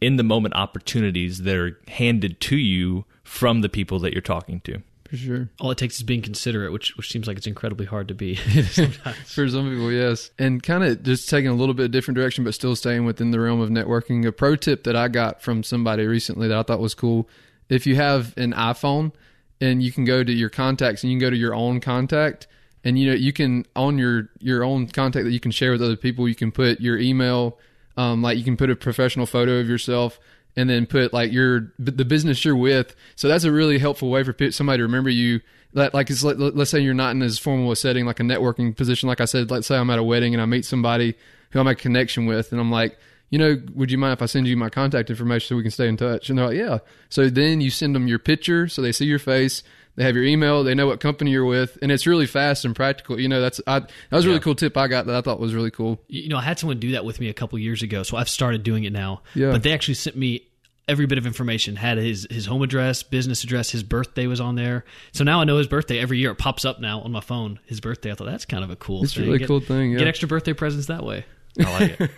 in 0.00 0.16
the 0.16 0.22
moment 0.22 0.54
opportunities 0.54 1.42
that 1.42 1.56
are 1.56 1.78
handed 1.88 2.40
to 2.40 2.56
you 2.56 3.04
from 3.24 3.60
the 3.62 3.68
people 3.68 3.98
that 3.98 4.12
you're 4.12 4.22
talking 4.22 4.60
to. 4.60 4.82
For 5.08 5.16
sure. 5.16 5.48
All 5.58 5.70
it 5.70 5.78
takes 5.78 5.96
is 5.96 6.02
being 6.02 6.20
considerate, 6.20 6.72
which 6.72 6.96
which 6.96 7.10
seems 7.10 7.26
like 7.26 7.38
it's 7.38 7.46
incredibly 7.46 7.86
hard 7.86 8.08
to 8.08 8.14
be. 8.14 8.34
For 9.24 9.48
some 9.48 9.70
people, 9.70 9.90
yes. 9.90 10.30
And 10.38 10.62
kind 10.62 10.84
of 10.84 11.02
just 11.02 11.30
taking 11.30 11.48
a 11.48 11.54
little 11.54 11.74
bit 11.74 11.90
different 11.90 12.16
direction, 12.16 12.44
but 12.44 12.54
still 12.54 12.76
staying 12.76 13.06
within 13.06 13.30
the 13.30 13.40
realm 13.40 13.60
of 13.60 13.70
networking. 13.70 14.26
A 14.26 14.32
pro 14.32 14.54
tip 14.54 14.84
that 14.84 14.96
I 14.96 15.08
got 15.08 15.40
from 15.40 15.62
somebody 15.62 16.06
recently 16.06 16.46
that 16.48 16.58
I 16.58 16.62
thought 16.62 16.80
was 16.80 16.94
cool 16.94 17.28
if 17.68 17.86
you 17.86 17.96
have 17.96 18.36
an 18.36 18.52
iPhone 18.52 19.12
and 19.60 19.82
you 19.82 19.92
can 19.92 20.04
go 20.04 20.22
to 20.22 20.32
your 20.32 20.50
contacts 20.50 21.02
and 21.02 21.12
you 21.12 21.18
can 21.18 21.26
go 21.26 21.30
to 21.30 21.36
your 21.36 21.54
own 21.54 21.80
contact 21.80 22.46
and 22.84 22.98
you 22.98 23.08
know 23.08 23.14
you 23.14 23.32
can 23.32 23.64
on 23.76 23.98
your 23.98 24.28
your 24.38 24.64
own 24.64 24.86
contact 24.88 25.24
that 25.24 25.32
you 25.32 25.40
can 25.40 25.50
share 25.50 25.72
with 25.72 25.82
other 25.82 25.96
people 25.96 26.28
you 26.28 26.34
can 26.34 26.52
put 26.52 26.80
your 26.80 26.98
email 26.98 27.58
um, 27.96 28.22
like 28.22 28.38
you 28.38 28.44
can 28.44 28.56
put 28.56 28.70
a 28.70 28.76
professional 28.76 29.26
photo 29.26 29.58
of 29.58 29.68
yourself 29.68 30.20
and 30.58 30.68
then 30.68 30.86
put 30.86 31.12
like 31.12 31.32
your 31.32 31.72
the 31.78 32.04
business 32.04 32.44
you're 32.44 32.56
with. 32.56 32.96
So 33.14 33.28
that's 33.28 33.44
a 33.44 33.52
really 33.52 33.78
helpful 33.78 34.10
way 34.10 34.24
for 34.24 34.34
somebody 34.50 34.78
to 34.78 34.82
remember 34.82 35.08
you. 35.08 35.40
That 35.74 35.94
like 35.94 36.10
it's 36.10 36.24
let, 36.24 36.38
let's 36.38 36.70
say 36.70 36.80
you're 36.80 36.94
not 36.94 37.12
in 37.12 37.22
as 37.22 37.38
formal 37.38 37.70
a 37.70 37.76
setting 37.76 38.06
like 38.06 38.18
a 38.18 38.24
networking 38.24 38.76
position. 38.76 39.08
Like 39.08 39.20
i 39.20 39.24
said 39.24 39.50
let's 39.50 39.66
say 39.66 39.76
i'm 39.76 39.90
at 39.90 39.98
a 39.98 40.02
wedding 40.02 40.34
and 40.34 40.42
i 40.42 40.46
meet 40.46 40.64
somebody 40.64 41.14
who 41.50 41.60
i 41.60 41.62
make 41.62 41.78
a 41.78 41.82
connection 41.82 42.26
with 42.26 42.52
and 42.52 42.60
i'm 42.60 42.70
like 42.70 42.98
you 43.30 43.38
know 43.38 43.56
would 43.74 43.90
you 43.90 43.98
mind 43.98 44.12
if 44.12 44.22
i 44.22 44.26
send 44.26 44.46
you 44.46 44.56
my 44.56 44.68
contact 44.70 45.10
information 45.10 45.48
so 45.48 45.56
we 45.56 45.62
can 45.62 45.70
stay 45.70 45.88
in 45.88 45.96
touch 45.96 46.28
and 46.30 46.38
they're 46.38 46.46
like 46.46 46.56
yeah 46.56 46.78
so 47.08 47.28
then 47.28 47.60
you 47.60 47.70
send 47.70 47.94
them 47.94 48.08
your 48.08 48.18
picture 48.18 48.68
so 48.68 48.80
they 48.82 48.92
see 48.92 49.04
your 49.04 49.18
face 49.18 49.62
they 49.96 50.04
have 50.04 50.14
your 50.14 50.24
email 50.24 50.62
they 50.64 50.74
know 50.74 50.86
what 50.86 51.00
company 51.00 51.30
you're 51.30 51.44
with 51.44 51.76
and 51.82 51.90
it's 51.92 52.06
really 52.06 52.26
fast 52.26 52.64
and 52.64 52.74
practical 52.76 53.18
you 53.20 53.28
know 53.28 53.40
that's 53.40 53.60
I, 53.66 53.80
that 53.80 53.90
was 54.10 54.24
a 54.24 54.28
really 54.28 54.38
Yeah. 54.38 54.42
cool 54.44 54.54
tip 54.54 54.76
i 54.76 54.88
got 54.88 55.06
that 55.06 55.14
i 55.16 55.20
thought 55.20 55.40
was 55.40 55.54
really 55.54 55.70
cool 55.70 56.00
you 56.08 56.28
know, 56.28 56.38
I 56.38 56.42
had 56.42 56.58
someone 56.58 56.78
do 56.78 56.92
that 56.92 57.04
with 57.04 57.20
me 57.20 57.28
a 57.28 57.34
couple 57.34 57.58
years 57.58 57.82
ago, 57.82 58.02
so 58.02 58.16
I've 58.16 58.28
started 58.28 58.62
doing 58.62 58.84
it 58.84 58.92
now. 58.92 59.22
Yeah. 59.34 59.50
But 59.50 59.62
they 59.62 59.72
actually 59.72 59.94
sent 59.94 60.16
me 60.16 60.42
every 60.88 61.04
bit 61.06 61.18
of 61.18 61.26
information. 61.26 61.76
Had 61.76 61.98
his 61.98 62.26
his 62.30 62.46
home 62.46 62.62
address, 62.62 63.02
business 63.02 63.44
address, 63.44 63.70
his 63.70 63.82
birthday 63.82 64.26
was 64.26 64.40
on 64.40 64.54
there. 64.54 64.84
So 65.12 65.22
now 65.24 65.40
I 65.40 65.44
know 65.44 65.58
his 65.58 65.66
birthday 65.66 65.98
every 65.98 66.18
year. 66.18 66.30
It 66.30 66.36
pops 66.38 66.64
up 66.64 66.80
now 66.80 67.00
on 67.00 67.12
my 67.12 67.20
phone. 67.20 67.60
His 67.66 67.80
birthday. 67.80 68.10
I 68.10 68.14
thought 68.14 68.26
that's 68.26 68.44
kind 68.46 68.64
of 68.64 68.70
a 68.70 68.76
cool. 68.76 69.04
It's 69.04 69.14
thing. 69.14 69.26
really 69.26 69.38
Get- 69.38 69.48
cool 69.48 69.60
thing, 69.60 69.92
yeah. 69.92 69.98
Get 69.98 70.08
extra 70.08 70.28
birthday 70.28 70.54
presents 70.54 70.86
that 70.86 71.04
way. 71.04 71.24
I 71.60 71.72
like 71.80 72.00
it. 72.00 72.10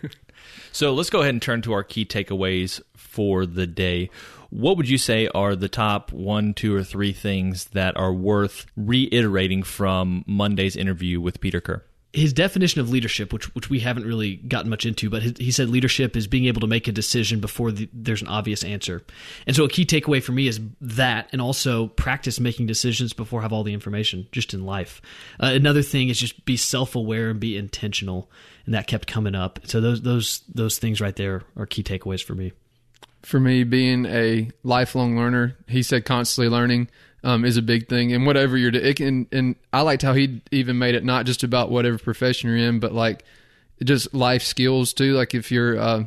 So 0.73 0.93
let's 0.95 1.11
go 1.11 1.21
ahead 1.21 1.35
and 1.35 1.43
turn 1.43 1.63
to 1.63 1.73
our 1.73 1.85
key 1.85 2.05
takeaways 2.05 2.81
for 2.97 3.47
the 3.47 3.67
day. 3.67 4.11
What 4.51 4.77
would 4.77 4.89
you 4.89 4.99
say 4.99 5.29
are 5.29 5.55
the 5.55 5.69
top 5.69 6.13
one, 6.13 6.55
two, 6.55 6.75
or 6.75 6.83
three 6.83 7.13
things 7.13 7.67
that 7.67 7.97
are 7.97 8.13
worth 8.13 8.67
reiterating 8.77 9.63
from 9.63 10.25
Monday's 10.27 10.77
interview 10.77 11.21
with 11.21 11.41
Peter 11.41 11.61
Kerr? 11.61 11.85
His 12.13 12.33
definition 12.33 12.81
of 12.81 12.91
leadership, 12.91 13.33
which 13.33 13.55
which 13.55 13.71
we 13.71 13.81
haven't 13.81 14.05
really 14.05 14.37
gotten 14.37 14.69
much 14.69 14.85
into, 14.85 15.09
but 15.09 15.23
he, 15.23 15.35
he 15.39 15.51
said 15.51 15.69
leadership 15.69 16.17
is 16.17 16.27
being 16.27 16.47
able 16.47 16.61
to 16.61 16.67
make 16.67 16.89
a 16.89 16.93
decision 16.93 17.39
before 17.41 17.71
the, 17.71 17.89
there's 17.93 18.21
an 18.23 18.29
obvious 18.29 18.65
answer. 18.65 19.03
And 19.47 19.55
so 19.55 19.65
a 19.65 19.69
key 19.69 19.87
takeaway 19.87 20.23
for 20.23 20.33
me 20.33 20.49
is 20.49 20.61
that, 20.81 21.29
and 21.33 21.41
also 21.41 21.87
practice 21.87 22.41
making 22.41 22.67
decisions 22.67 23.13
before 23.13 23.41
I 23.41 23.43
have 23.43 23.53
all 23.53 23.63
the 23.63 23.75
information, 23.75 24.27
just 24.33 24.55
in 24.55 24.67
life. 24.67 25.01
Uh, 25.39 25.53
another 25.55 25.83
thing 25.83 26.09
is 26.09 26.19
just 26.19 26.45
be 26.45 26.57
self 26.57 26.97
aware 26.97 27.31
and 27.31 27.39
be 27.39 27.57
intentional, 27.57 28.29
and 28.67 28.75
that 28.75 28.89
kept 28.89 29.07
coming 29.07 29.37
up. 29.37 29.61
So 29.65 29.81
those 29.81 30.03
those 30.03 30.43
those 30.53 30.79
things 30.79 31.01
right 31.01 31.15
there 31.15 31.43
are 31.57 31.67
key 31.67 31.85
takeaways 31.85 32.25
for 32.25 32.35
me. 32.35 32.53
for 33.23 33.39
me 33.39 33.65
being 33.65 34.07
a 34.07 34.51
lifelong 34.63 35.17
learner 35.17 35.55
he 35.69 35.83
said 35.83 36.05
constantly 36.07 36.49
learning 36.49 36.89
um, 37.25 37.45
is 37.45 37.57
a 37.57 37.63
big 37.63 37.89
thing 37.89 38.13
and 38.13 38.27
whatever 38.27 38.57
you're 38.57 38.71
doing 38.71 38.95
and, 39.03 39.27
and 39.33 39.57
i 39.73 39.81
liked 39.83 40.03
how 40.03 40.15
he 40.15 40.41
even 40.51 40.79
made 40.79 40.95
it 40.95 41.05
not 41.05 41.27
just 41.27 41.43
about 41.43 41.71
whatever 41.71 41.99
profession 41.99 42.49
you're 42.49 42.59
in 42.59 42.81
but 42.81 42.93
like 42.93 43.25
just 43.85 44.13
life 44.15 44.43
skills 44.43 44.93
too 44.93 45.13
like 45.15 45.35
if 45.35 45.51
you're 45.53 45.79
uh, 45.79 46.05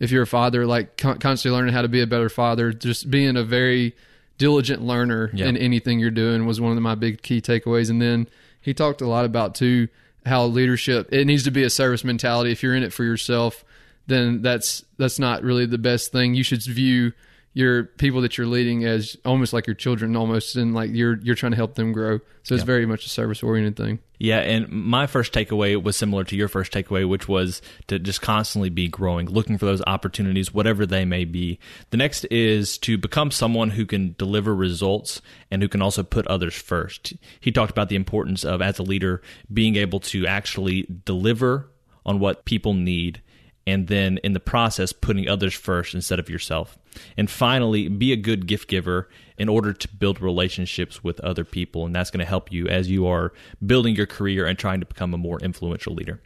if 0.00 0.10
you're 0.10 0.22
a 0.22 0.26
father 0.26 0.66
like 0.66 0.96
con- 0.96 1.18
constantly 1.18 1.56
learning 1.56 1.72
how 1.74 1.82
to 1.82 1.88
be 1.88 2.00
a 2.00 2.06
better 2.06 2.28
father 2.28 2.72
just 2.72 3.10
being 3.10 3.36
a 3.36 3.44
very 3.44 3.94
diligent 4.38 4.82
learner 4.82 5.30
Yeah. 5.32 5.46
in 5.46 5.56
anything 5.56 5.98
you're 5.98 6.10
doing 6.10 6.46
was 6.46 6.60
one 6.60 6.76
of 6.76 6.82
my 6.82 6.94
big 6.94 7.22
key 7.22 7.40
takeaways 7.40 7.88
and 7.90 8.02
then 8.02 8.28
he 8.60 8.74
talked 8.74 9.00
a 9.00 9.06
lot 9.06 9.24
about 9.24 9.54
too 9.54 9.88
how 10.26 10.44
leadership 10.44 11.08
it 11.12 11.24
needs 11.26 11.44
to 11.44 11.50
be 11.50 11.62
a 11.62 11.70
service 11.70 12.02
mentality 12.04 12.50
if 12.50 12.62
you're 12.62 12.74
in 12.74 12.82
it 12.82 12.92
for 12.92 13.04
yourself 13.04 13.64
then 14.08 14.42
that's 14.42 14.84
that's 14.98 15.18
not 15.18 15.42
really 15.42 15.66
the 15.66 15.78
best 15.78 16.12
thing. 16.12 16.34
You 16.34 16.44
should 16.44 16.62
view 16.62 17.12
your 17.56 17.84
people 17.84 18.20
that 18.20 18.36
you're 18.36 18.46
leading 18.46 18.84
as 18.84 19.16
almost 19.24 19.54
like 19.54 19.66
your 19.66 19.72
children, 19.72 20.14
almost, 20.14 20.56
and 20.56 20.74
like 20.74 20.90
you're 20.92 21.18
you're 21.22 21.34
trying 21.34 21.52
to 21.52 21.56
help 21.56 21.74
them 21.74 21.90
grow. 21.90 22.20
So 22.42 22.54
it's 22.54 22.64
very 22.64 22.84
much 22.84 23.06
a 23.06 23.08
service 23.08 23.42
oriented 23.42 23.76
thing. 23.82 23.98
Yeah, 24.18 24.40
and 24.40 24.68
my 24.68 25.06
first 25.06 25.32
takeaway 25.32 25.82
was 25.82 25.96
similar 25.96 26.22
to 26.24 26.36
your 26.36 26.48
first 26.48 26.70
takeaway, 26.70 27.08
which 27.08 27.28
was 27.28 27.62
to 27.86 27.98
just 27.98 28.20
constantly 28.20 28.68
be 28.68 28.88
growing, 28.88 29.26
looking 29.26 29.56
for 29.56 29.64
those 29.64 29.80
opportunities, 29.86 30.52
whatever 30.52 30.84
they 30.84 31.06
may 31.06 31.24
be. 31.24 31.58
The 31.90 31.96
next 31.96 32.26
is 32.26 32.76
to 32.78 32.98
become 32.98 33.30
someone 33.30 33.70
who 33.70 33.86
can 33.86 34.14
deliver 34.18 34.54
results 34.54 35.22
and 35.50 35.62
who 35.62 35.68
can 35.68 35.80
also 35.80 36.02
put 36.02 36.26
others 36.26 36.54
first. 36.54 37.14
He 37.40 37.52
talked 37.52 37.70
about 37.70 37.88
the 37.88 37.96
importance 37.96 38.44
of, 38.44 38.60
as 38.60 38.78
a 38.78 38.82
leader, 38.82 39.22
being 39.50 39.76
able 39.76 40.00
to 40.00 40.26
actually 40.26 40.86
deliver 41.06 41.70
on 42.04 42.20
what 42.20 42.44
people 42.44 42.74
need 42.74 43.22
and 43.66 43.88
then 43.88 44.18
in 44.18 44.32
the 44.32 44.40
process, 44.40 44.92
putting 44.92 45.28
others 45.28 45.54
first 45.54 45.94
instead 45.94 46.18
of 46.18 46.30
yourself. 46.30 46.78
And 47.16 47.30
finally, 47.30 47.88
be 47.88 48.12
a 48.12 48.16
good 48.16 48.46
gift 48.46 48.68
giver 48.68 49.08
in 49.38 49.48
order 49.48 49.72
to 49.72 49.88
build 49.88 50.20
relationships 50.20 51.04
with 51.04 51.20
other 51.20 51.44
people. 51.44 51.86
And 51.86 51.94
that's 51.94 52.10
going 52.10 52.20
to 52.20 52.26
help 52.26 52.52
you 52.52 52.68
as 52.68 52.90
you 52.90 53.06
are 53.06 53.32
building 53.64 53.94
your 53.94 54.06
career 54.06 54.46
and 54.46 54.58
trying 54.58 54.80
to 54.80 54.86
become 54.86 55.14
a 55.14 55.18
more 55.18 55.38
influential 55.40 55.94
leader. 55.94 56.20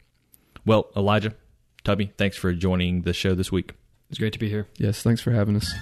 Well, 0.65 0.91
Elijah, 0.97 1.35
Tubby, 1.85 2.13
thanks 2.17 2.37
for 2.37 2.53
joining 2.53 3.03
the 3.03 3.13
show 3.13 3.35
this 3.35 3.51
week. 3.51 3.73
It's 4.11 4.19
great 4.19 4.33
to 4.33 4.39
be 4.39 4.49
here. 4.49 4.67
Yes, 4.77 5.03
thanks 5.03 5.21
for 5.21 5.31
having 5.31 5.57
us. 5.57 5.73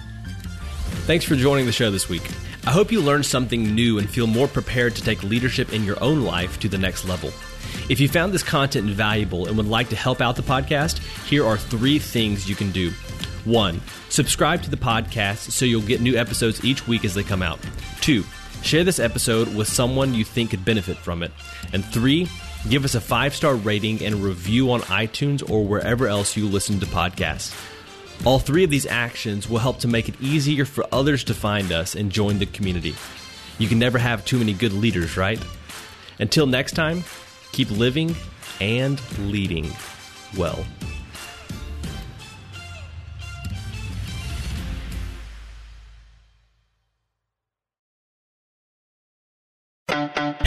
Thanks 1.05 1.25
for 1.25 1.35
joining 1.35 1.65
the 1.65 1.71
show 1.71 1.91
this 1.91 2.07
week. 2.07 2.23
I 2.65 2.71
hope 2.71 2.91
you 2.91 3.01
learned 3.01 3.25
something 3.25 3.73
new 3.73 3.97
and 3.97 4.09
feel 4.09 4.27
more 4.27 4.47
prepared 4.47 4.95
to 4.95 5.01
take 5.01 5.23
leadership 5.23 5.73
in 5.73 5.83
your 5.83 6.01
own 6.03 6.21
life 6.21 6.59
to 6.59 6.69
the 6.69 6.77
next 6.77 7.05
level. 7.05 7.31
If 7.89 7.99
you 7.99 8.07
found 8.07 8.31
this 8.31 8.43
content 8.43 8.87
valuable 8.89 9.47
and 9.47 9.57
would 9.57 9.65
like 9.67 9.89
to 9.89 9.95
help 9.95 10.21
out 10.21 10.35
the 10.35 10.43
podcast, 10.43 10.99
here 11.25 11.45
are 11.45 11.57
three 11.57 11.97
things 11.99 12.47
you 12.47 12.55
can 12.55 12.71
do. 12.71 12.91
One, 13.49 13.81
subscribe 14.09 14.61
to 14.61 14.69
the 14.69 14.77
podcast 14.77 15.49
so 15.49 15.65
you'll 15.65 15.81
get 15.81 16.01
new 16.01 16.15
episodes 16.15 16.63
each 16.63 16.87
week 16.87 17.03
as 17.03 17.15
they 17.15 17.23
come 17.23 17.41
out. 17.41 17.59
Two, 17.99 18.23
share 18.61 18.83
this 18.83 18.99
episode 18.99 19.55
with 19.55 19.67
someone 19.67 20.13
you 20.13 20.23
think 20.23 20.51
could 20.51 20.63
benefit 20.63 20.97
from 20.97 21.23
it. 21.23 21.31
And 21.73 21.83
three, 21.83 22.27
give 22.69 22.85
us 22.85 22.93
a 22.93 23.01
five 23.01 23.33
star 23.33 23.55
rating 23.55 24.05
and 24.05 24.23
review 24.23 24.71
on 24.71 24.81
iTunes 24.81 25.49
or 25.49 25.65
wherever 25.65 26.05
else 26.07 26.37
you 26.37 26.47
listen 26.47 26.79
to 26.79 26.85
podcasts. 26.85 27.55
All 28.23 28.37
three 28.37 28.63
of 28.63 28.69
these 28.69 28.85
actions 28.85 29.49
will 29.49 29.57
help 29.57 29.79
to 29.79 29.87
make 29.87 30.09
it 30.09 30.21
easier 30.21 30.63
for 30.63 30.85
others 30.91 31.23
to 31.23 31.33
find 31.33 31.71
us 31.71 31.95
and 31.95 32.11
join 32.11 32.37
the 32.37 32.45
community. 32.45 32.93
You 33.57 33.67
can 33.67 33.79
never 33.79 33.97
have 33.97 34.25
too 34.25 34.37
many 34.37 34.53
good 34.53 34.73
leaders, 34.73 35.17
right? 35.17 35.43
Until 36.19 36.45
next 36.45 36.73
time, 36.73 37.03
keep 37.51 37.71
living 37.71 38.15
and 38.61 39.01
leading 39.17 39.71
well. 40.37 40.63